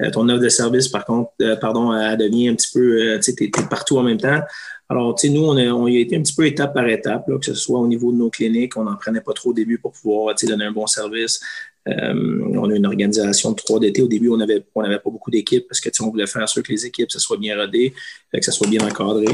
Euh, 0.00 0.10
ton 0.10 0.28
offre 0.28 0.42
de 0.42 0.48
service, 0.48 0.88
par 0.88 1.04
contre, 1.04 1.30
euh, 1.42 1.56
pardon, 1.56 1.94
elle 1.94 2.16
devient 2.18 2.48
un 2.48 2.54
petit 2.54 2.70
peu, 2.72 3.18
tu 3.22 3.44
es, 3.44 3.50
partout 3.68 3.98
en 3.98 4.02
même 4.02 4.18
temps. 4.18 4.40
Alors, 4.88 5.14
tu 5.14 5.28
sais, 5.28 5.32
nous, 5.32 5.44
on 5.44 5.56
a, 5.56 5.66
on 5.66 5.86
a 5.86 5.90
été 5.90 6.16
un 6.16 6.22
petit 6.22 6.34
peu 6.34 6.46
étape 6.46 6.74
par 6.74 6.86
étape, 6.88 7.24
que 7.26 7.46
ce 7.46 7.54
soit 7.54 7.78
au 7.78 7.86
niveau 7.86 8.10
de 8.10 8.16
nos 8.16 8.28
cliniques, 8.28 8.76
on 8.76 8.84
n'en 8.84 8.96
prenait 8.96 9.20
pas 9.20 9.32
trop 9.32 9.50
au 9.50 9.52
début 9.52 9.78
pour 9.78 9.92
pouvoir 9.92 10.34
donner 10.42 10.64
un 10.64 10.72
bon 10.72 10.86
service. 10.88 11.40
Euh, 11.88 12.42
on 12.54 12.70
a 12.70 12.74
une 12.74 12.86
organisation 12.86 13.52
de 13.52 13.56
3 13.56 13.80
d'été. 13.80 14.02
Au 14.02 14.08
début, 14.08 14.28
on 14.28 14.36
n'avait 14.36 14.64
on 14.74 14.82
avait 14.82 14.98
pas 14.98 15.10
beaucoup 15.10 15.30
d'équipes 15.30 15.66
parce 15.66 15.80
que 15.80 15.88
on 16.00 16.10
voulait 16.10 16.26
faire 16.26 16.46
sûr 16.48 16.62
que 16.62 16.72
les 16.72 16.84
équipes, 16.84 17.10
ça 17.10 17.18
soit 17.18 17.38
bien 17.38 17.56
rodé, 17.56 17.94
que 18.32 18.44
ça 18.44 18.52
soit 18.52 18.68
bien 18.68 18.86
encadré. 18.86 19.26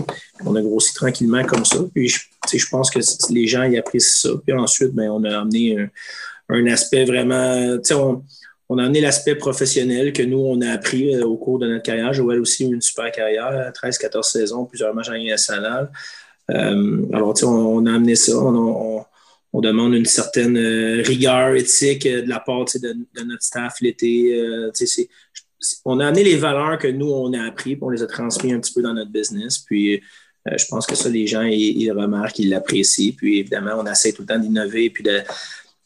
On 0.44 0.54
a 0.54 0.62
grossi 0.62 0.94
tranquillement 0.94 1.44
comme 1.44 1.64
ça. 1.64 1.78
Puis, 1.92 2.08
je, 2.08 2.20
je 2.52 2.68
pense 2.70 2.90
que 2.90 3.00
les 3.32 3.46
gens 3.46 3.64
y 3.64 3.76
apprécient 3.76 4.30
ça. 4.30 4.38
Puis 4.44 4.54
ensuite, 4.56 4.92
ben, 4.92 5.10
on 5.10 5.24
a 5.24 5.40
amené 5.40 5.88
un, 6.48 6.66
aspect 6.66 7.04
vraiment. 7.04 7.78
On, 7.92 8.22
on 8.68 8.78
a 8.78 8.84
amené 8.84 9.00
l'aspect 9.00 9.36
professionnel 9.36 10.12
que 10.12 10.22
nous, 10.22 10.38
on 10.38 10.60
a 10.60 10.70
appris 10.70 11.14
euh, 11.14 11.24
au 11.24 11.36
cours 11.36 11.58
de 11.58 11.68
notre 11.68 11.84
carrière. 11.84 12.12
Joël 12.12 12.40
aussi 12.40 12.64
a 12.64 12.68
eu 12.68 12.74
une 12.74 12.82
super 12.82 13.10
carrière, 13.12 13.72
13-14 13.72 14.22
saisons, 14.30 14.64
plusieurs 14.64 14.94
matchs 14.94 15.10
en 15.10 15.18
nationale. 15.18 15.90
Euh, 16.50 17.06
alors, 17.12 17.34
on, 17.44 17.46
on, 17.46 17.86
a 17.86 17.94
amené 17.94 18.16
ça. 18.16 18.36
on, 18.36 19.04
demande 19.54 19.94
une 19.94 20.04
certaine 20.04 20.58
euh, 20.58 21.02
rigueur 21.02 21.54
éthique 21.54 22.06
de 22.06 22.28
la 22.28 22.40
part 22.40 22.64
de, 22.64 23.24
notre 23.24 23.42
staff 23.42 23.80
l'été. 23.80 24.44
On 25.84 25.98
a 26.00 26.08
amené 26.08 26.24
les 26.24 26.36
valeurs 26.36 26.78
que 26.78 26.88
nous, 26.88 27.10
on 27.10 27.32
a 27.32 27.42
appris, 27.44 27.76
puis 27.76 27.82
on 27.82 27.88
les 27.88 28.02
a 28.02 28.06
transmis 28.06 28.52
un 28.52 28.60
petit 28.60 28.74
peu 28.74 28.82
dans 28.82 28.92
notre 28.92 29.10
business. 29.10 29.58
Puis 29.58 30.02
je 30.44 30.64
pense 30.66 30.86
que 30.86 30.94
ça, 30.94 31.08
les 31.08 31.26
gens, 31.26 31.42
ils, 31.42 31.90
remarquent, 31.90 32.38
ils 32.38 32.50
l'apprécient. 32.50 33.12
Puis 33.16 33.38
évidemment, 33.38 33.72
on 33.78 33.86
essaie 33.86 34.12
tout 34.12 34.22
le 34.22 34.28
temps 34.28 34.38
d'innover 34.38 34.90
puis 34.90 35.02
de, 35.02 35.22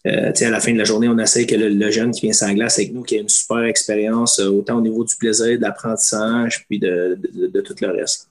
à 0.05 0.51
la 0.51 0.61
fin 0.61 0.73
de 0.73 0.79
la 0.79 0.85
journée, 0.85 1.09
on 1.09 1.19
essaie 1.19 1.47
que 1.47 1.55
le, 1.55 1.91
jeune 1.91 2.11
qui 2.11 2.29
vient 2.29 2.55
glace 2.55 2.79
avec 2.79 2.93
nous, 2.93 3.03
qui 3.03 3.17
a 3.17 3.21
une 3.21 3.29
super 3.29 3.65
expérience, 3.65 4.39
autant 4.39 4.79
au 4.79 4.81
niveau 4.81 5.05
du 5.05 5.15
plaisir, 5.17 5.59
d'apprentissage, 5.59 6.65
puis 6.67 6.79
de, 6.79 7.19
tout 7.65 7.75
le 7.81 7.91
reste. 7.91 8.31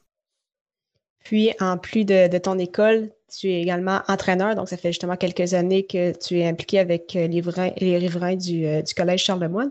Puis, 1.24 1.52
en 1.60 1.78
plus 1.78 2.06
de, 2.06 2.38
ton 2.38 2.58
école, 2.58 3.10
tu 3.32 3.52
es 3.52 3.62
également 3.62 4.02
entraîneur, 4.08 4.56
donc 4.56 4.70
ça 4.70 4.78
fait 4.78 4.90
justement 4.90 5.16
quelques 5.16 5.54
années 5.54 5.86
que 5.86 6.18
tu 6.18 6.40
es 6.40 6.48
impliqué 6.48 6.80
avec 6.80 7.14
les, 7.14 7.28
les 7.28 7.98
riverains 7.98 8.36
du, 8.36 8.66
Collège 8.96 9.24
Charlemagne. 9.24 9.70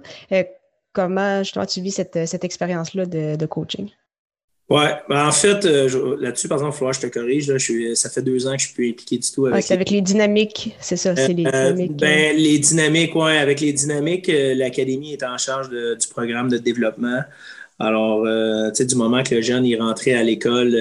comment 0.92 1.42
justement 1.42 1.66
tu 1.66 1.80
vis 1.80 1.90
cette, 1.90 2.44
expérience-là 2.44 3.06
de, 3.06 3.46
coaching? 3.46 3.90
Oui, 4.70 4.82
ben, 5.08 5.26
en 5.26 5.32
fait, 5.32 5.64
euh, 5.64 6.16
là-dessus, 6.20 6.46
par 6.46 6.58
exemple, 6.58 6.78
que 6.78 6.92
je 6.92 7.00
te 7.00 7.06
corrige. 7.06 7.48
Là, 7.48 7.56
je 7.56 7.64
suis, 7.64 7.96
ça 7.96 8.10
fait 8.10 8.20
deux 8.20 8.46
ans 8.46 8.52
que 8.52 8.60
je 8.60 8.66
suis 8.66 8.74
plus 8.74 8.90
impliqué 8.90 9.16
du 9.16 9.30
tout 9.30 9.46
avec. 9.46 9.64
c'est 9.64 9.72
avec 9.72 9.88
les 9.88 10.02
dynamiques, 10.02 10.76
c'est 10.78 10.98
ça, 10.98 11.16
c'est 11.16 11.32
les 11.32 11.46
euh, 11.46 11.72
dynamiques. 11.72 11.96
ben, 11.96 12.36
les 12.36 12.58
dynamiques, 12.58 13.12
oui, 13.14 13.32
avec 13.32 13.60
les 13.60 13.72
dynamiques, 13.72 14.28
euh, 14.28 14.54
l'Académie 14.54 15.14
est 15.14 15.22
en 15.22 15.38
charge 15.38 15.70
du 15.70 16.08
programme 16.08 16.50
de 16.50 16.58
développement. 16.58 17.22
Alors, 17.78 18.24
tu 18.24 18.74
sais, 18.74 18.84
du 18.84 18.94
moment 18.96 19.22
que 19.22 19.36
le 19.36 19.40
jeune 19.40 19.64
est 19.64 19.76
rentré 19.76 20.12
à 20.12 20.22
l'école 20.22 20.76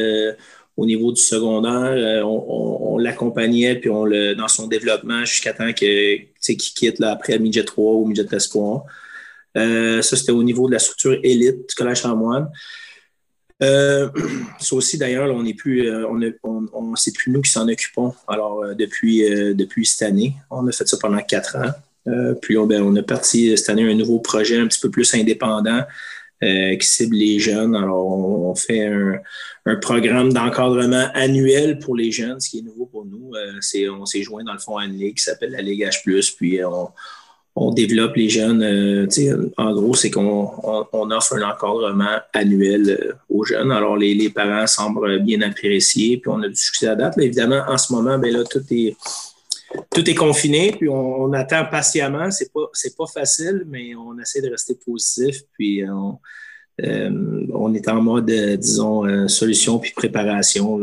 au 0.76 0.86
niveau 0.86 1.12
du 1.12 1.22
secondaire, 1.22 2.26
on, 2.26 2.98
l'accompagnait 2.98 3.76
puis 3.76 3.92
on 3.92 4.04
le 4.04 4.34
dans 4.34 4.48
son 4.48 4.66
développement 4.66 5.24
jusqu'à 5.24 5.54
temps 5.54 5.72
que, 5.74 6.18
qu'il 6.42 6.58
quitte 6.58 6.98
là, 6.98 7.12
après 7.12 7.38
midget 7.38 7.64
3 7.64 7.94
ou 7.94 8.06
midget 8.08 8.26
espoir. 8.32 8.86
ça, 9.56 10.02
c'était 10.02 10.32
au 10.32 10.42
niveau 10.42 10.68
de 10.68 10.74
la 10.74 10.80
structure 10.80 11.20
élite 11.24 11.70
du 11.70 11.76
Collège 11.76 12.02
Chamoine. 12.02 12.50
Euh, 13.64 14.10
ça 14.60 14.76
aussi, 14.76 14.98
d'ailleurs, 14.98 15.34
on 15.34 15.44
n'est 15.44 15.54
plus, 15.54 15.90
euh, 15.90 16.08
on, 16.44 16.96
c'est 16.96 17.14
plus 17.14 17.32
nous 17.32 17.42
qui 17.42 17.52
s'en 17.52 17.68
occupons. 17.68 18.14
Alors, 18.28 18.64
euh, 18.64 18.74
depuis, 18.74 19.24
depuis 19.56 19.86
cette 19.86 20.08
année, 20.08 20.36
on 20.50 20.68
a 20.68 20.72
fait 20.72 20.88
ça 20.88 20.98
pendant 21.00 21.20
quatre 21.20 21.56
ans. 21.58 22.36
puis, 22.42 22.58
on, 22.58 22.66
ben, 22.66 22.82
on 22.82 22.96
a 22.96 23.04
parti 23.04 23.58
cette 23.58 23.70
année 23.70 23.90
un 23.90 23.96
nouveau 23.96 24.20
projet 24.20 24.58
un 24.58 24.68
petit 24.68 24.80
peu 24.80 24.90
plus 24.90 25.14
indépendant 25.14 25.84
qui 26.40 26.88
cible 26.88 27.16
les 27.16 27.40
jeunes. 27.40 27.76
Alors, 27.76 28.06
on, 28.08 28.54
fait 28.54 28.86
un, 28.86 29.76
programme 29.82 30.32
d'encadrement 30.32 31.10
annuel 31.14 31.80
pour 31.80 31.96
les 31.96 32.12
jeunes, 32.12 32.40
ce 32.40 32.50
qui 32.50 32.60
est 32.60 32.62
nouveau 32.62 32.86
pour 32.86 33.06
nous. 33.06 33.32
on 33.92 34.06
s'est 34.06 34.24
joint 34.24 34.44
dans 34.44 34.54
le 34.54 34.60
fond 34.60 34.78
à 34.78 34.86
une 34.86 34.94
ligue 34.94 35.18
qui 35.18 35.24
s'appelle 35.24 35.52
la 35.52 35.64
Ligue 35.64 35.84
H+, 35.84 36.36
puis 36.36 36.64
on, 36.64 36.90
on 37.60 37.72
développe 37.72 38.16
les 38.16 38.30
jeunes. 38.30 38.62
Euh, 38.62 39.08
en 39.58 39.74
gros, 39.74 39.96
c'est 39.96 40.12
qu'on 40.12 40.22
offre 41.12 41.34
un 41.34 41.50
encadrement 41.50 42.20
annuel 42.32 42.90
euh, 42.90 43.14
aux 43.30 43.44
jeunes. 43.44 43.72
Alors, 43.72 43.98
les, 43.98 44.30
parents 44.30 44.68
semblent 44.68 45.20
bien 45.24 45.42
apprécier, 45.42 46.18
puis 46.18 46.30
on 46.30 46.42
a 46.44 46.48
du 46.48 46.56
succès 46.56 46.88
à 46.88 46.96
date. 46.96 47.18
évidemment, 47.18 47.64
en 47.68 47.78
ce 47.78 47.92
moment, 47.92 48.20
ben 48.20 48.32
là, 48.32 48.44
tout 48.44 48.62
est, 48.70 48.96
tout 49.92 50.08
est 50.08 50.14
confiné, 50.14 50.72
puis 50.78 50.88
on, 50.88 51.34
attend 51.34 51.66
patiemment. 51.66 52.30
C'est 52.30 52.54
pas, 52.54 52.70
pas 52.98 53.08
facile, 53.08 53.64
mais 53.68 53.96
on 53.96 54.18
essaie 54.20 54.42
de 54.42 54.52
rester 54.52 54.76
positif, 54.76 55.42
puis 55.54 55.84
on, 55.90 56.20
euh, 56.84 57.74
est 57.74 57.90
en 57.90 58.02
mode, 58.04 58.32
disons, 58.60 59.28
solution 59.28 59.80
puis 59.80 59.94
préparation. 59.96 60.80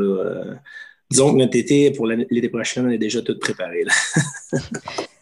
disons 1.08 1.32
que 1.32 1.38
notre 1.38 1.56
été 1.56 1.92
pour 1.92 2.08
l'été 2.08 2.48
prochaine, 2.48 2.86
on 2.86 2.90
est 2.90 2.98
déjà 2.98 3.22
tout 3.22 3.38
préparé. 3.38 3.84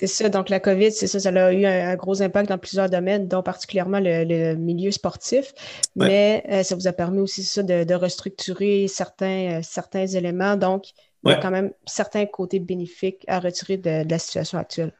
C'est 0.00 0.06
ça. 0.06 0.28
Donc, 0.30 0.48
la 0.48 0.60
COVID, 0.60 0.92
c'est 0.92 1.06
ça, 1.06 1.20
ça 1.20 1.28
a 1.28 1.52
eu 1.52 1.66
un, 1.66 1.94
gros 1.94 2.22
impact 2.22 2.48
dans 2.48 2.56
plusieurs 2.56 2.88
domaines, 2.88 3.28
dont 3.28 3.42
particulièrement 3.42 4.00
le, 4.00 4.54
milieu 4.54 4.90
sportif. 4.92 5.52
Mais 5.94 6.42
euh, 6.50 6.62
ça 6.62 6.74
vous 6.74 6.88
a 6.88 6.92
permis 6.94 7.20
aussi 7.20 7.44
ça 7.44 7.62
de, 7.62 7.94
restructurer 7.94 8.88
certains, 8.88 9.58
euh, 9.58 9.60
certains 9.62 10.06
éléments. 10.06 10.56
Donc, 10.56 10.86
il 11.24 11.32
y 11.32 11.34
a 11.34 11.36
quand 11.36 11.50
même 11.50 11.72
certains 11.84 12.24
côtés 12.24 12.60
bénéfiques 12.60 13.24
à 13.28 13.40
retirer 13.40 13.76
de, 13.76 14.08
la 14.08 14.18
situation 14.18 14.56
actuelle. 14.56 14.94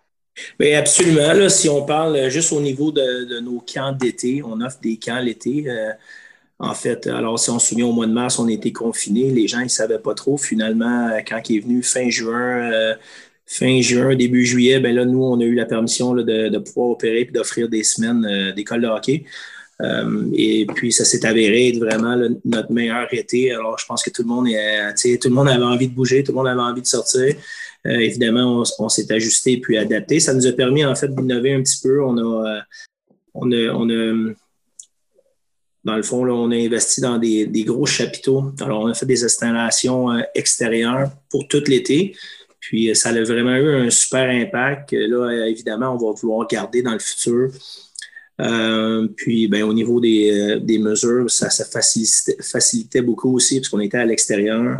Oui, 0.58 0.74
absolument. 0.74 1.48
si 1.48 1.70
on 1.70 1.86
parle 1.86 2.28
juste 2.28 2.52
au 2.52 2.60
niveau 2.60 2.92
de, 2.92 3.40
nos 3.40 3.60
camps 3.60 3.92
d'été, 3.92 4.42
on 4.44 4.60
offre 4.60 4.80
des 4.82 4.98
camps 4.98 5.18
l'été. 5.18 5.64
Euh, 5.66 5.92
en 6.58 6.74
fait, 6.74 7.06
alors 7.06 7.38
si 7.38 7.48
on 7.48 7.58
se 7.58 7.68
souvient 7.68 7.86
au 7.86 7.92
mois 7.92 8.06
de 8.06 8.12
mars, 8.12 8.38
on 8.38 8.48
était 8.48 8.70
confinés, 8.70 9.30
les 9.30 9.48
gens 9.48 9.60
ne 9.60 9.68
savaient 9.68 9.98
pas 9.98 10.12
trop. 10.12 10.36
Finalement, 10.36 11.10
quand 11.26 11.40
il 11.48 11.56
est 11.56 11.60
venu 11.60 11.82
fin 11.82 12.10
juin, 12.10 12.96
fin 13.50 13.80
juin, 13.80 14.14
début 14.14 14.46
juillet, 14.46 14.78
ben 14.78 14.94
là, 14.94 15.04
nous, 15.04 15.24
on 15.24 15.40
a 15.40 15.44
eu 15.44 15.54
la 15.54 15.66
permission 15.66 16.14
de, 16.14 16.58
pouvoir 16.58 16.90
opérer 16.90 17.22
et 17.22 17.24
d'offrir 17.24 17.68
des 17.68 17.82
semaines 17.82 18.24
euh, 18.24 18.52
d'école 18.52 18.82
de 18.82 18.86
hockey. 18.86 19.24
Euh, 19.82 20.30
et 20.34 20.66
puis, 20.66 20.92
ça 20.92 21.04
s'est 21.04 21.26
avéré 21.26 21.70
être 21.70 21.78
vraiment 21.78 22.16
notre 22.44 22.70
meilleur 22.70 23.12
été. 23.12 23.52
Alors, 23.52 23.76
je 23.76 23.86
pense 23.86 24.04
que 24.04 24.10
tout 24.10 24.22
le 24.22 24.28
monde 24.28 24.46
est, 24.46 25.18
tout 25.18 25.28
le 25.28 25.34
monde 25.34 25.48
avait 25.48 25.64
envie 25.64 25.88
de 25.88 25.94
bouger, 25.94 26.22
tout 26.22 26.30
le 26.30 26.36
monde 26.36 26.46
avait 26.46 26.60
envie 26.60 26.82
de 26.82 26.86
sortir. 26.86 27.34
Euh, 27.86 27.90
évidemment, 27.90 28.62
on, 28.78 28.88
s'est 28.88 29.10
ajusté 29.10 29.56
puis 29.56 29.76
adapté. 29.78 30.20
Ça 30.20 30.32
nous 30.32 30.46
a 30.46 30.52
permis, 30.52 30.84
en 30.84 30.94
fait, 30.94 31.12
d'innover 31.12 31.52
un 31.52 31.62
petit 31.62 31.80
peu. 31.82 32.04
On 32.04 32.16
a, 32.18 32.62
on 33.34 33.50
a, 33.50 33.72
on 33.72 33.90
a 33.90 34.32
dans 35.82 35.96
le 35.96 36.02
fond, 36.02 36.24
là, 36.24 36.34
on 36.34 36.50
a 36.50 36.56
investi 36.56 37.00
dans 37.00 37.18
des, 37.18 37.46
des, 37.46 37.64
gros 37.64 37.86
chapiteaux. 37.86 38.52
Alors, 38.60 38.82
on 38.82 38.88
a 38.88 38.94
fait 38.94 39.06
des 39.06 39.24
installations 39.24 40.10
extérieures 40.34 41.10
pour 41.30 41.48
tout 41.48 41.62
l'été. 41.66 42.14
Puis 42.60 42.90
euh, 42.90 42.94
ça 42.94 43.08
a 43.08 43.22
vraiment 43.22 43.56
eu 43.56 43.86
un 43.86 43.90
super 43.90 44.28
impact. 44.28 44.92
Là, 44.92 45.46
évidemment, 45.48 45.94
on 45.94 45.96
va 45.96 46.12
vouloir 46.12 46.46
garder 46.46 46.82
dans 46.82 46.92
le 46.92 46.98
futur. 46.98 47.50
Euh, 48.40 49.08
puis 49.16 49.48
ben, 49.48 49.64
au 49.64 49.72
niveau 49.72 50.00
des, 50.00 50.30
euh, 50.30 50.78
mesures, 50.78 51.30
ça, 51.30 51.48
facilitait, 51.50 53.02
beaucoup 53.02 53.34
aussi 53.34 53.60
parce 53.60 53.68
qu'on 53.68 53.80
était 53.80 53.98
à 53.98 54.04
l'extérieur. 54.04 54.76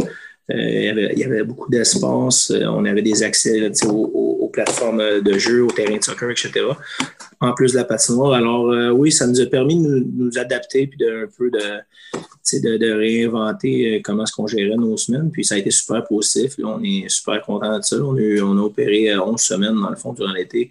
il, 0.49 1.12
y 1.16 1.25
avait, 1.25 1.44
beaucoup 1.44 1.70
d'espace. 1.70 2.50
on 2.50 2.84
avait 2.84 3.02
des 3.02 3.22
accès 3.22 3.70
aux, 3.87 4.29
plateformes 4.50 5.21
de 5.21 5.38
jeu, 5.38 5.64
au 5.64 5.71
terrain 5.71 5.97
de 5.97 6.04
soccer, 6.04 6.30
etc. 6.30 6.66
En 7.40 7.52
plus 7.52 7.73
de 7.73 7.76
la 7.76 7.85
patinoire. 7.85 8.33
Alors 8.33 8.95
oui, 8.95 9.12
ça 9.12 9.26
nous 9.26 9.40
a 9.40 9.47
permis 9.47 9.83
de 9.83 10.04
nous, 10.14 10.38
adapter 10.38 10.87
puis 10.87 10.99
de, 10.99 11.25
un 11.25 11.28
peu 11.37 11.50
de, 11.50 11.59
de, 12.59 12.92
réinventer 12.92 13.97
euh, 13.97 14.00
comment 14.02 14.25
est-ce 14.25 14.33
qu'on 14.33 14.47
gérait 14.47 14.76
nos 14.76 14.97
semaines. 14.97 15.30
Puis 15.30 15.45
ça 15.45 15.54
a 15.54 15.59
été 15.59 15.71
super 15.71 16.04
positif. 16.04 16.54
on 16.62 16.83
est 16.83 17.09
super 17.09 17.40
content 17.42 17.78
de 17.78 17.83
ça. 17.83 17.97
On 17.97 18.16
a, 18.16 18.42
on 18.42 18.59
opéré 18.59 19.16
11 19.16 19.33
euh, 19.33 19.37
semaines, 19.37 19.80
dans 19.80 19.90
le 19.90 19.97
fond, 19.97 20.12
durant 20.12 20.33
l'été. 20.33 20.71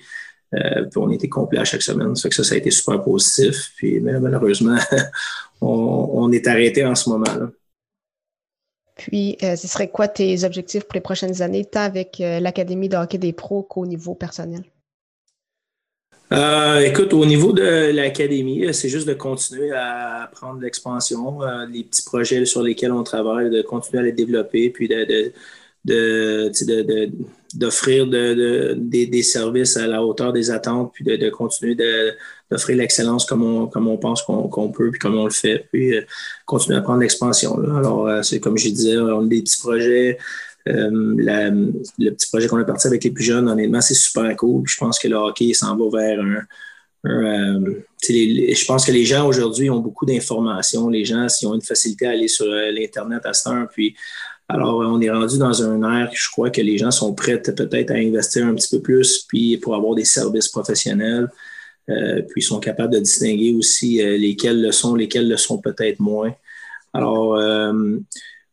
Euh, 0.54 0.86
puis 0.86 0.98
on 0.98 1.10
était 1.12 1.30
complet 1.30 1.60
à 1.60 1.66
chaque 1.66 1.82
semaine. 1.82 2.16
Ça 2.16 2.24
fait 2.24 2.30
que 2.30 2.36
ça, 2.36 2.44
ça 2.44 2.56
a 2.56 2.58
été 2.58 2.72
super 2.72 3.02
positif. 3.04 3.72
Puis 3.78 4.00
malheureusement, 4.00 4.78
on, 5.62 6.32
est 6.32 6.48
arrêté 6.48 6.86
en 6.86 6.96
ce 6.96 7.10
moment-là. 7.10 7.50
Puis, 9.08 9.38
ce 9.42 9.68
serait 9.68 9.90
quoi 9.90 10.08
tes 10.08 10.44
objectifs 10.44 10.84
pour 10.84 10.94
les 10.94 11.02
prochaines 11.02 11.42
années, 11.42 11.66
tant 11.66 11.82
avec 11.82 12.18
l'Académie 12.20 12.90
de 12.90 12.98
hockey 12.98 13.18
des 13.18 13.34
pros 13.34 13.64
qu'au 13.64 13.86
niveau 13.86 14.14
personnel? 14.14 14.64
Euh, 16.32 16.80
écoute, 16.82 17.14
au 17.14 17.26
niveau 17.26 17.54
de 17.54 17.92
l'académie, 17.92 18.66
euh, 18.66 18.72
c'est 18.72 18.90
juste 18.90 19.08
de 19.08 19.16
continuer 19.16 19.72
à 19.72 20.30
prendre 20.32 20.62
l'expansion, 20.62 21.42
euh, 21.42 21.66
les 21.66 21.84
petits 21.84 22.04
projets 22.04 22.46
sur 22.46 22.62
lesquels 22.62 22.92
on 22.92 23.04
travaille, 23.04 23.50
de 23.50 23.64
continuer 23.64 24.04
à 24.04 24.06
les 24.06 24.12
développer, 24.12 24.70
puis 24.70 24.88
de, 24.88 25.34
d'offrir 27.56 28.06
de, 28.06 28.76
des, 28.78 29.24
services 29.24 29.76
à 29.76 29.88
la 29.88 30.04
hauteur 30.04 30.32
des 30.32 30.52
attentes, 30.52 30.92
puis 30.94 31.04
de, 31.04 31.30
continuer 31.30 31.76
d'offrir 32.52 32.78
l'excellence 32.78 33.26
comme 33.26 33.44
on, 33.44 33.68
comme 33.68 33.88
on 33.88 33.98
pense 33.98 34.24
qu'on 34.24 34.72
peut, 34.72 34.92
puis 34.92 35.00
comme 35.00 35.18
on 35.18 35.26
le 35.26 35.32
fait, 35.32 35.68
puis 35.72 35.94
continuer 36.46 36.78
à 36.78 36.82
prendre 36.82 37.00
l'expansion. 37.02 37.58
Alors, 37.76 38.24
c'est 38.24 38.40
comme 38.40 38.58
je 38.58 38.70
disais, 38.70 38.98
on 38.98 39.22
a 39.22 39.26
des 39.26 39.42
petits 39.42 39.60
projets. 39.60 40.18
Euh, 40.68 41.72
le 41.98 42.10
petit 42.12 42.28
projet 42.28 42.48
qu'on 42.48 42.60
a 42.60 42.66
parti 42.66 42.88
avec 42.88 43.04
les 43.04 43.12
plus 43.12 43.24
jeunes, 43.24 43.48
honnêtement, 43.48 43.82
c'est 43.82 43.94
super 43.94 44.36
cool. 44.36 44.64
Je 44.68 44.78
pense 44.78 45.00
que 45.00 45.08
le 45.08 45.16
hockey 45.16 45.54
s'en 45.54 45.76
va 45.76 46.00
vers 46.00 46.20
un. 46.22 46.42
Euh, 47.06 47.82
je 48.04 48.66
pense 48.66 48.86
que 48.86 48.92
les 48.92 49.06
gens 49.06 49.26
aujourd'hui 49.26 49.70
ont 49.70 49.80
beaucoup 49.80 50.06
d'informations. 50.06 50.90
Les 50.90 51.06
gens, 51.06 51.30
s'ils 51.30 51.48
ont 51.48 51.56
une 51.56 51.62
facilité 51.62 52.08
à 52.08 52.12
aller 52.12 52.28
sur 52.28 52.46
euh, 52.46 52.72
l'Internet 52.72 53.26
à 53.26 53.34
ce 53.34 53.50
puis 53.72 53.96
alors 54.52 54.78
on 54.78 55.00
est 55.00 55.12
rendu 55.12 55.38
dans 55.38 55.62
un 55.62 56.02
air, 56.02 56.10
je 56.12 56.28
crois 56.32 56.50
que 56.50 56.60
les 56.60 56.80
gens 56.80 56.90
sont 56.90 57.14
prêts 57.14 57.40
peut-être 57.40 57.92
à 57.92 57.94
investir 57.94 58.48
un 58.48 58.56
petit 58.56 58.76
peu 58.76 58.82
plus, 58.82 59.24
puis 59.28 59.58
pour 59.58 59.76
avoir 59.76 59.94
des 59.94 60.06
services 60.06 60.48
professionnels. 60.48 61.30
Puis 62.30 62.42
ils 62.42 62.44
sont 62.44 62.60
capables 62.60 62.94
de 62.94 63.00
distinguer 63.00 63.54
aussi 63.54 64.02
lesquels 64.18 64.62
le 64.62 64.72
sont, 64.72 64.96
lesquels 64.96 65.28
le 65.28 65.38
sont 65.38 65.60
peut-être 65.60 66.00
moins. 66.00 66.34
Alors, 66.94 67.38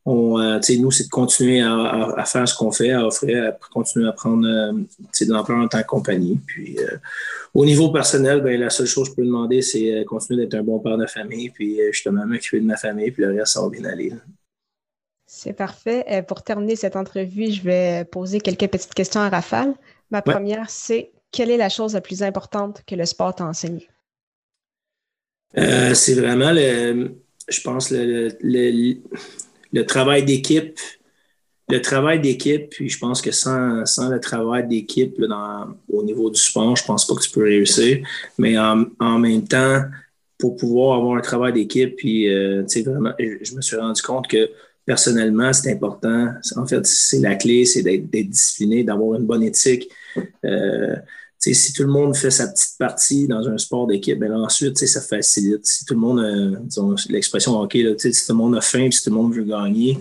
on, 0.07 0.39
euh, 0.39 0.61
nous, 0.79 0.91
c'est 0.93 1.05
de 1.05 1.09
continuer 1.09 1.61
à, 1.61 2.25
faire 2.27 2.49
ce 2.49 2.55
qu'on 2.55 2.71
fait, 2.71 2.93
à 2.93 3.05
offrir, 3.05 3.45
à 3.49 3.53
continuer 3.73 4.09
à 4.09 4.13
prendre 4.13 4.47
euh, 4.47 4.73
de 4.73 5.33
l'ampleur 5.33 5.59
en 5.59 5.67
tant 5.67 5.83
que 5.83 5.87
compagnie. 5.87 6.41
Puis, 6.47 6.79
euh, 6.79 6.97
au 7.55 7.65
niveau 7.65 7.91
personnel, 7.91 8.41
ben, 8.41 8.59
la 8.59 8.71
seule 8.71 8.87
chose 8.87 9.09
que 9.09 9.11
je 9.11 9.17
peux 9.17 9.27
demander, 9.27 9.63
c'est 9.63 10.05
continuer 10.07 10.43
d'être 10.43 10.55
un 10.55 10.63
bon 10.63 10.79
père 10.79 10.97
de 10.97 11.07
famille, 11.07 11.51
puis 11.51 11.81
justement 11.91 12.25
m'occuper 12.25 12.61
de 12.61 12.67
ma 12.67 12.77
famille, 12.77 13.11
puis 13.11 13.25
le 13.25 13.35
reste, 13.35 13.55
ça 13.55 13.63
va 13.63 13.69
bien 13.69 13.85
aller. 13.85 14.13
C'est 15.27 15.55
parfait. 15.55 16.25
pour 16.29 16.45
terminer 16.45 16.77
cette 16.77 16.95
entrevue, 16.95 17.51
je 17.51 17.63
vais 17.63 18.05
poser 18.05 18.41
quelques 18.41 18.69
petites 18.69 18.95
questions 18.95 19.21
à 19.21 19.29
Rafale. 19.29 19.75
Ma 20.13 20.23
première, 20.23 20.71
c'est 20.71 21.11
quelle 21.37 21.51
est 21.51 21.59
la 21.59 21.69
chose 21.69 21.93
la 21.93 22.01
plus 22.01 22.23
importante 22.23 22.83
que 22.87 22.95
le 22.95 23.05
sport 23.05 23.35
t'a 23.35 23.45
enseigné? 23.45 23.89
c'est 25.95 26.15
vraiment, 26.15 26.53
le, 26.53 27.15
je 27.49 27.61
pense, 27.63 27.91
le, 27.91 28.29
le, 28.43 29.87
travail 29.87 30.23
d'équipe, 30.23 30.79
le 31.71 31.81
travail 31.81 32.21
d'équipe, 32.21 32.69
puis 32.71 32.91
je 32.91 32.99
pense 32.99 33.23
que 33.23 33.31
sans, 33.31 33.87
sans 33.87 34.11
le 34.11 34.21
travail 34.21 34.67
d'équipe 34.67 35.19
au 35.89 36.03
niveau 36.03 36.31
du 36.31 36.39
sport, 36.39 36.77
je 36.77 36.85
pense 36.85 37.07
pas 37.07 37.15
que 37.15 37.23
tu 37.23 37.31
peux 37.31 37.45
réussir. 37.45 38.07
Mais 38.39 38.59
en, 38.59 38.85
en 39.01 39.19
même 39.19 39.49
temps, 39.49 39.83
pour 40.39 40.57
pouvoir 40.57 40.99
avoir 40.99 41.17
un 41.17 41.23
travail 41.23 41.55
d'équipe, 41.55 41.97
puis 41.97 42.29
euh, 42.29 42.65
vraiment, 42.85 43.13
je 43.19 43.55
me 43.55 43.63
suis 43.63 43.77
rendu 43.77 44.03
compte 44.03 44.29
que 44.29 44.51
personnellement, 44.85 45.53
c'est 45.53 45.73
important. 45.73 46.33
En 46.57 46.67
fait, 46.67 46.87
c'est 46.87 47.21
la 47.21 47.35
clé, 47.35 47.65
c'est 47.65 47.83
d'être 47.83 48.11
discipliné, 48.11 48.85
d'avoir 48.85 49.19
une 49.19 49.27
bonne 49.27 49.43
éthique. 49.43 49.91
Euh, 50.45 50.97
si 51.39 51.73
tout 51.73 51.83
le 51.83 51.89
monde 51.89 52.17
fait 52.17 52.31
sa 52.31 52.49
petite 52.49 52.79
partie 52.79 53.29
dans 53.29 53.49
un 53.49 53.59
sport 53.59 53.87
d'équipe, 53.87 54.19
ben 54.19 54.33
ensuite, 54.33 54.79
ça 54.79 55.01
facilite. 55.01 55.65
Si 55.65 55.85
tout 55.85 55.95
le 55.95 56.01
monde, 56.01 56.19
euh, 56.19 56.57
disons, 56.65 56.95
l'expression 57.09 57.59
hockey, 57.61 57.83
là, 57.83 57.93
si 57.97 58.11
tout 58.11 58.33
le 58.33 58.39
monde 58.39 58.57
a 58.57 58.61
faim, 58.61 58.89
si 58.91 59.03
tout 59.03 59.11
le 59.11 59.17
monde 59.17 59.35
veut 59.35 59.45
gagner, 59.45 59.99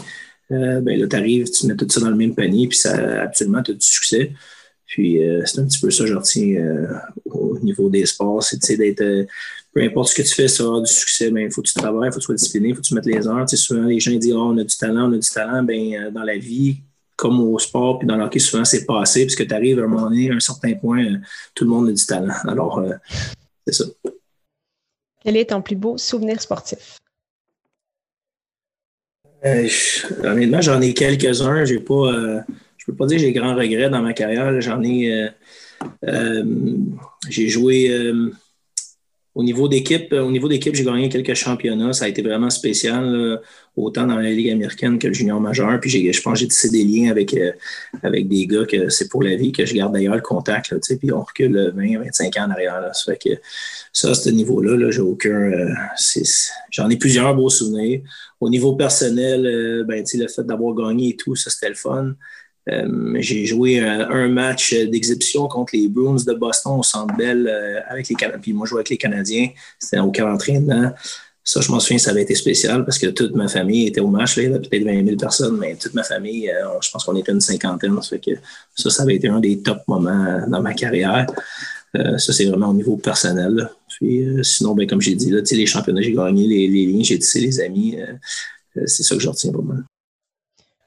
euh, 0.51 0.79
ben 0.81 0.99
là, 0.99 1.07
tu 1.07 1.15
arrives, 1.15 1.49
tu 1.49 1.67
mets 1.67 1.75
tout 1.75 1.87
ça 1.89 1.99
dans 1.99 2.09
le 2.09 2.15
même 2.15 2.35
panier, 2.35 2.67
puis 2.67 2.77
ça, 2.77 3.21
absolument, 3.21 3.63
tu 3.63 3.71
as 3.71 3.73
du 3.75 3.85
succès. 3.85 4.31
Puis 4.85 5.23
euh, 5.23 5.41
c'est 5.45 5.59
un 5.59 5.65
petit 5.65 5.79
peu 5.79 5.89
ça 5.89 6.05
je 6.05 6.13
retiens 6.13 6.57
euh, 6.57 6.87
au 7.25 7.57
niveau 7.59 7.89
des 7.89 8.05
sports, 8.05 8.43
c'est 8.43 8.77
d'être, 8.77 9.03
peu 9.73 9.81
importe 9.81 10.09
ce 10.09 10.15
que 10.15 10.21
tu 10.21 10.33
fais, 10.33 10.47
ça 10.47 10.63
aura 10.63 10.81
du 10.81 10.91
succès, 10.91 11.31
mais 11.31 11.45
il 11.45 11.51
faut 11.51 11.61
que 11.61 11.67
tu 11.67 11.73
travailles, 11.73 12.09
il 12.09 12.11
faut 12.11 12.17
que 12.17 12.21
tu 12.21 12.25
sois 12.27 12.35
discipliné, 12.35 12.69
il 12.69 12.75
faut 12.75 12.81
que 12.81 12.87
tu 12.87 12.93
mettes 12.93 13.07
les 13.07 13.27
heures. 13.27 13.49
souvent, 13.49 13.85
les 13.85 13.99
gens 13.99 14.15
disent, 14.15 14.33
oh, 14.33 14.51
on 14.51 14.57
a 14.57 14.63
du 14.63 14.77
talent, 14.77 15.09
on 15.09 15.13
a 15.13 15.17
du 15.17 15.29
talent. 15.29 15.63
Ben, 15.63 16.11
dans 16.11 16.23
la 16.23 16.37
vie, 16.37 16.81
comme 17.15 17.39
au 17.39 17.57
sport, 17.59 17.99
puis 17.99 18.07
dans 18.07 18.17
le 18.17 18.23
hockey, 18.23 18.39
souvent, 18.39 18.65
c'est 18.65 18.85
passé, 18.85 19.25
puisque 19.25 19.47
tu 19.47 19.53
arrives 19.53 19.79
à 19.79 19.83
un 19.83 19.87
moment 19.87 20.09
donné, 20.09 20.31
à 20.31 20.33
un 20.35 20.39
certain 20.39 20.73
point, 20.75 21.05
tout 21.53 21.63
le 21.63 21.69
monde 21.69 21.89
a 21.89 21.91
du 21.91 22.05
talent. 22.05 22.33
Alors, 22.47 22.83
c'est 23.65 23.73
ça. 23.73 23.85
Quel 25.23 25.37
est 25.37 25.49
ton 25.49 25.61
plus 25.61 25.75
beau 25.75 25.97
souvenir 25.97 26.39
sportif? 26.39 26.99
Euh, 29.45 29.67
honnêtement, 30.23 30.61
j'en 30.61 30.81
ai 30.81 30.93
quelques-uns. 30.93 31.65
J'ai 31.65 31.79
pas, 31.79 31.93
euh, 31.93 32.41
je 32.77 32.85
peux 32.85 32.95
pas 32.95 33.05
dire 33.05 33.17
que 33.17 33.23
j'ai 33.23 33.33
grand 33.33 33.55
regret 33.55 33.89
dans 33.89 34.01
ma 34.01 34.13
carrière. 34.13 34.59
J'en 34.61 34.83
ai. 34.83 35.29
Euh, 36.03 36.43
j'ai 37.29 37.47
joué 37.47 38.11
au 39.35 39.43
niveau 39.43 39.67
d'équipe. 39.67 40.13
Au 40.13 40.31
niveau 40.31 40.47
d'équipe, 40.47 40.73
j'ai 40.73 40.83
gagné 40.85 41.09
quelques 41.09 41.33
championnats. 41.33 41.93
Ça 41.93 42.05
a 42.05 42.07
été 42.07 42.21
vraiment 42.21 42.49
spécial, 42.49 43.41
autant 43.75 44.07
dans 44.07 44.15
la 44.15 44.31
Ligue 44.31 44.49
américaine 44.49 44.97
que 44.97 45.07
le 45.07 45.13
junior 45.13 45.39
majeur. 45.41 45.79
Puis 45.81 45.89
je 45.89 46.21
pense 46.21 46.33
que 46.33 46.39
j'ai 46.39 46.47
tissé 46.47 46.69
des 46.69 46.83
liens 46.83 47.11
avec, 47.11 47.35
avec 48.01 48.29
des 48.29 48.47
gars 48.47 48.65
que 48.65 48.89
c'est 48.89 49.09
pour 49.09 49.23
la 49.23 49.35
vie, 49.35 49.51
que 49.51 49.65
je 49.65 49.73
garde 49.73 49.93
d'ailleurs 49.93 50.15
le 50.15 50.21
contact. 50.21 50.71
Là, 50.71 50.77
puis 50.97 51.11
on 51.11 51.21
recule 51.21 51.73
20, 51.75 51.99
25 51.99 52.37
ans 52.37 52.45
en 52.47 52.51
arrière. 52.51 52.79
Là. 52.79 52.93
Ça 52.93 53.11
fait 53.11 53.29
que 53.29 53.41
ça, 53.91 54.11
à 54.11 54.13
ce 54.13 54.29
niveau-là, 54.29 54.89
j'ai 54.89 55.01
aucun. 55.01 55.51
J'en 56.71 56.89
ai 56.89 56.95
plusieurs 56.97 57.35
beaux 57.35 57.49
souvenirs. 57.49 58.01
Au 58.39 58.49
niveau 58.49 58.75
personnel, 58.75 59.45
euh, 59.45 59.83
ben, 59.85 60.03
le 60.13 60.27
fait 60.27 60.43
d'avoir 60.43 60.75
gagné 60.75 61.09
et 61.09 61.15
tout, 61.15 61.35
ça, 61.35 61.49
c'était 61.49 61.69
le 61.69 61.75
fun. 61.75 62.13
Euh, 62.69 63.17
j'ai 63.19 63.45
joué 63.45 63.79
un, 63.79 64.27
match 64.27 64.73
d'exhibition 64.73 65.47
contre 65.47 65.75
les 65.75 65.87
Bruins 65.87 66.23
de 66.25 66.33
Boston 66.33 66.79
au 66.79 66.83
Centre 66.83 67.15
Bell 67.15 67.47
euh, 67.47 67.79
avec 67.87 68.09
les 68.09 68.15
Canadiens. 68.15 68.39
Puis 68.41 68.53
moi, 68.53 68.65
je 68.65 68.71
jouais 68.71 68.79
avec 68.79 68.89
les 68.89 68.97
Canadiens. 68.97 69.49
C'était 69.79 69.99
au 69.99 70.11
camp 70.11 70.29
d'entraînement. 70.29 70.91
Ça, 71.43 71.61
je 71.61 71.71
m'en 71.71 71.79
souviens, 71.79 71.99
ça 71.99 72.09
avait 72.09 72.23
été 72.23 72.33
spécial 72.33 72.83
parce 72.85 72.97
que 72.97 73.07
toute 73.07 73.35
ma 73.35 73.47
famille 73.47 73.85
était 73.85 74.01
au 74.01 74.07
match. 74.07 74.35
Là, 74.35 74.43
il 74.43 74.49
y 74.49 74.53
avait 74.53 74.67
peut-être 74.67 74.83
20 74.83 75.05
000 75.05 75.15
personnes, 75.15 75.57
mais 75.59 75.75
toute 75.75 75.93
ma 75.93 76.03
famille, 76.03 76.51
je 76.81 76.89
pense 76.89 77.03
qu'on 77.03 77.15
était 77.15 77.31
une 77.31 77.41
cinquantaine. 77.41 78.01
Ça, 78.01 78.09
fait 78.09 78.19
que 78.19 78.31
ça, 78.75 78.89
ça 78.89 79.03
avait 79.03 79.15
été 79.15 79.27
un 79.27 79.39
des 79.39 79.61
top 79.61 79.77
moments 79.87 80.41
dans 80.47 80.61
ma 80.63 80.73
carrière. 80.73 81.27
ça, 81.93 82.33
c'est 82.33 82.45
vraiment 82.45 82.69
au 82.69 82.73
niveau 82.73 82.97
personnel. 82.97 83.69
Puis 83.95 84.25
euh, 84.25 84.43
sinon, 84.43 84.75
ben, 84.75 84.87
comme 84.87 85.01
j'ai 85.01 85.15
dit, 85.15 85.29
là, 85.29 85.41
les 85.49 85.65
championnats, 85.65 86.01
j'ai 86.01 86.13
gagné 86.13 86.47
les, 86.47 86.67
lignes, 86.67 87.03
j'ai 87.03 87.19
tissé 87.19 87.39
les 87.39 87.61
amis. 87.61 87.95
Euh, 87.97 88.13
euh, 88.77 88.83
c'est 88.87 89.03
ça 89.03 89.15
que 89.15 89.21
je 89.21 89.29
retiens 89.29 89.51
vraiment. 89.51 89.79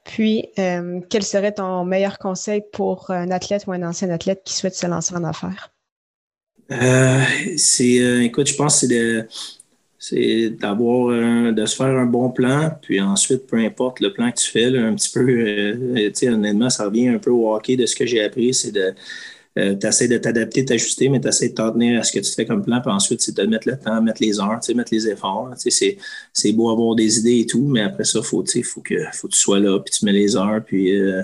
Puis, 0.09 0.49
quel 0.55 1.23
serait 1.23 1.53
ton 1.53 1.85
meilleur 1.85 2.17
conseil 2.17 2.63
pour 2.73 3.11
un 3.11 3.29
athlète 3.29 3.65
ou 3.67 3.71
un 3.73 3.83
ancien 3.83 4.09
athlète 4.09 4.41
qui 4.43 4.53
souhaite 4.53 4.73
se 4.73 4.87
lancer 4.87 5.13
en 5.13 5.23
affaires? 5.23 5.71
c'est, 7.57 8.23
écoute, 8.25 8.47
je 8.47 8.55
pense 8.55 8.81
que 8.81 8.87
c'est 8.87 8.93
de, 8.95 9.27
c'est 9.99 10.49
d'avoir 10.49 11.53
de 11.53 11.65
se 11.65 11.75
faire 11.75 11.87
un 11.87 12.05
bon 12.05 12.31
plan, 12.31 12.71
puis 12.81 12.99
ensuite, 12.99 13.45
peu 13.45 13.57
importe 13.57 13.99
le 13.99 14.11
plan 14.11 14.31
que 14.31 14.39
tu 14.39 14.49
fais, 14.49 14.65
un 14.77 14.95
petit 14.95 15.11
peu, 15.11 15.25
tu 15.95 16.11
sais, 16.13 16.29
honnêtement, 16.29 16.71
ça 16.71 16.85
revient 16.85 17.09
un 17.09 17.19
peu 17.19 17.29
au 17.29 17.53
hockey 17.53 17.75
de 17.75 17.85
ce 17.85 17.95
que 17.95 18.05
j'ai 18.07 18.23
appris, 18.23 18.53
c'est 18.53 18.71
de 18.71 18.93
euh, 19.57 19.75
tu 19.75 19.87
essaies 19.87 20.07
de 20.07 20.17
t'adapter, 20.17 20.63
t'ajuster, 20.63 21.09
mais 21.09 21.19
tu 21.19 21.27
essaies 21.27 21.49
de 21.49 21.55
t'en 21.55 21.71
tenir 21.71 21.99
à 21.99 22.03
ce 22.03 22.11
que 22.11 22.19
tu 22.19 22.31
fais 22.31 22.45
comme 22.45 22.63
plan. 22.63 22.81
Puis 22.81 22.91
ensuite, 22.91 23.21
c'est 23.21 23.35
de 23.35 23.43
mettre 23.45 23.67
le 23.67 23.77
temps, 23.77 24.01
mettre 24.01 24.21
les 24.21 24.39
heures, 24.39 24.59
mettre 24.75 24.93
les 24.93 25.07
efforts. 25.07 25.53
C'est 25.57 26.51
beau 26.53 26.69
avoir 26.69 26.95
des 26.95 27.19
idées 27.19 27.39
et 27.39 27.45
tout, 27.45 27.65
mais 27.65 27.81
après 27.81 28.03
ça, 28.03 28.19
il 28.19 28.25
faut, 28.25 28.43
faut, 28.45 28.81
que, 28.81 28.95
faut 29.13 29.27
que 29.27 29.33
tu 29.33 29.39
sois 29.39 29.59
là, 29.59 29.79
puis 29.79 29.93
tu 29.93 30.05
mets 30.05 30.13
les 30.13 30.35
heures. 30.35 30.61
Puis 30.65 30.95
euh, 30.95 31.23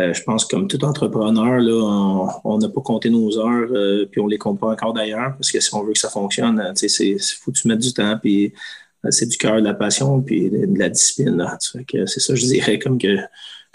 euh, 0.00 0.12
je 0.12 0.22
pense 0.24 0.44
que 0.44 0.56
comme 0.56 0.68
tout 0.68 0.84
entrepreneur, 0.84 1.60
là, 1.60 2.40
on 2.44 2.58
n'a 2.58 2.68
pas 2.68 2.80
compté 2.80 3.10
nos 3.10 3.38
heures, 3.38 4.06
puis 4.10 4.20
on 4.20 4.26
les 4.26 4.38
compte 4.38 4.58
pas 4.58 4.68
encore 4.68 4.92
d'ailleurs, 4.92 5.34
parce 5.36 5.52
que 5.52 5.60
si 5.60 5.72
on 5.74 5.84
veut 5.84 5.92
que 5.92 5.98
ça 5.98 6.10
fonctionne, 6.10 6.72
il 6.82 7.18
faut 7.40 7.52
que 7.52 7.58
tu 7.58 7.68
mettes 7.68 7.78
du 7.78 7.92
temps, 7.92 8.18
puis 8.20 8.52
c'est 9.10 9.26
du 9.26 9.36
cœur, 9.36 9.56
de 9.56 9.64
la 9.64 9.74
passion, 9.74 10.20
puis 10.22 10.50
de, 10.50 10.78
la 10.78 10.88
discipline. 10.88 11.46
C'est 12.06 12.20
ça, 12.20 12.34
je 12.34 12.46
dirais, 12.46 12.78
comme 12.78 12.98
que 12.98 13.18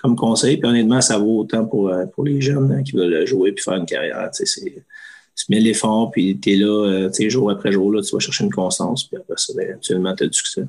comme 0.01 0.15
conseil. 0.15 0.57
Puis 0.57 0.69
honnêtement, 0.69 1.01
ça 1.01 1.17
vaut 1.17 1.39
autant 1.39 1.65
pour, 1.65 1.89
euh, 1.89 2.05
pour 2.05 2.23
les 2.23 2.41
jeunes 2.41 2.71
hein, 2.71 2.83
qui 2.83 2.93
veulent 2.93 3.25
jouer 3.25 3.51
puis 3.51 3.63
faire 3.63 3.75
une 3.75 3.85
carrière. 3.85 4.29
Tu 4.31 5.45
mets 5.49 5.59
l'effort, 5.59 6.11
puis 6.11 6.37
tu 6.39 6.53
es 6.53 6.55
là 6.55 7.07
euh, 7.07 7.29
jour 7.29 7.49
après 7.49 7.71
jour, 7.71 7.91
là, 7.91 8.01
tu 8.01 8.13
vas 8.13 8.19
chercher 8.19 8.43
une 8.43 8.51
constance, 8.51 9.05
puis 9.05 9.17
après 9.17 9.35
ça, 9.37 9.53
ben, 9.55 9.73
actuellement, 9.73 10.13
tu 10.13 10.25
as 10.25 10.27
du 10.27 10.37
succès. 10.37 10.65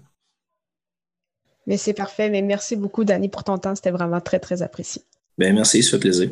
Mais 1.67 1.77
c'est 1.77 1.93
parfait. 1.93 2.31
Mais 2.31 2.43
merci 2.43 2.77
beaucoup, 2.77 3.05
Danny, 3.05 3.29
pour 3.29 3.45
ton 3.45 3.59
temps. 3.59 3.75
C'était 3.75 3.91
vraiment 3.91 4.21
très, 4.21 4.39
très 4.39 4.63
apprécié. 4.63 5.03
Ben, 5.39 5.55
merci, 5.55 5.83
ça 5.83 5.93
fait 5.93 5.99
plaisir. 5.99 6.31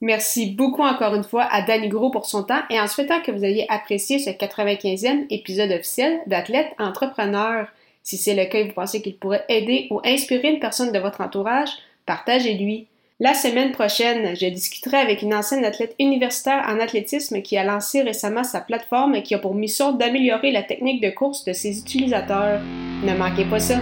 Merci 0.00 0.52
beaucoup 0.52 0.82
encore 0.82 1.14
une 1.14 1.24
fois 1.24 1.44
à 1.50 1.62
Danny 1.62 1.88
Gros 1.88 2.10
pour 2.10 2.24
son 2.24 2.42
temps 2.42 2.62
et 2.70 2.80
en 2.80 2.86
souhaitant 2.86 3.20
que 3.20 3.30
vous 3.30 3.44
ayez 3.44 3.66
apprécié 3.68 4.18
ce 4.18 4.30
95e 4.30 5.26
épisode 5.28 5.70
officiel 5.72 6.20
d'Athlète 6.26 6.68
Entrepreneur. 6.78 7.66
Si 8.02 8.16
c'est 8.16 8.34
le 8.34 8.50
cas 8.50 8.60
et 8.60 8.68
vous 8.68 8.72
pensez 8.72 9.02
qu'il 9.02 9.18
pourrait 9.18 9.44
aider 9.50 9.88
ou 9.90 10.00
inspirer 10.04 10.48
une 10.48 10.58
personne 10.58 10.90
de 10.90 10.98
votre 10.98 11.20
entourage, 11.20 11.70
partagez-lui. 12.06 12.86
La 13.22 13.34
semaine 13.34 13.72
prochaine, 13.72 14.34
je 14.34 14.46
discuterai 14.46 14.96
avec 14.96 15.20
une 15.20 15.34
ancienne 15.34 15.64
athlète 15.64 15.94
universitaire 15.98 16.64
en 16.66 16.80
athlétisme 16.80 17.42
qui 17.42 17.58
a 17.58 17.64
lancé 17.64 18.00
récemment 18.00 18.44
sa 18.44 18.62
plateforme 18.62 19.20
qui 19.22 19.34
a 19.34 19.38
pour 19.38 19.54
mission 19.54 19.92
d'améliorer 19.92 20.50
la 20.52 20.62
technique 20.62 21.02
de 21.02 21.10
course 21.10 21.44
de 21.44 21.52
ses 21.52 21.78
utilisateurs. 21.78 22.60
Ne 23.04 23.14
manquez 23.14 23.44
pas 23.44 23.60
ça! 23.60 23.80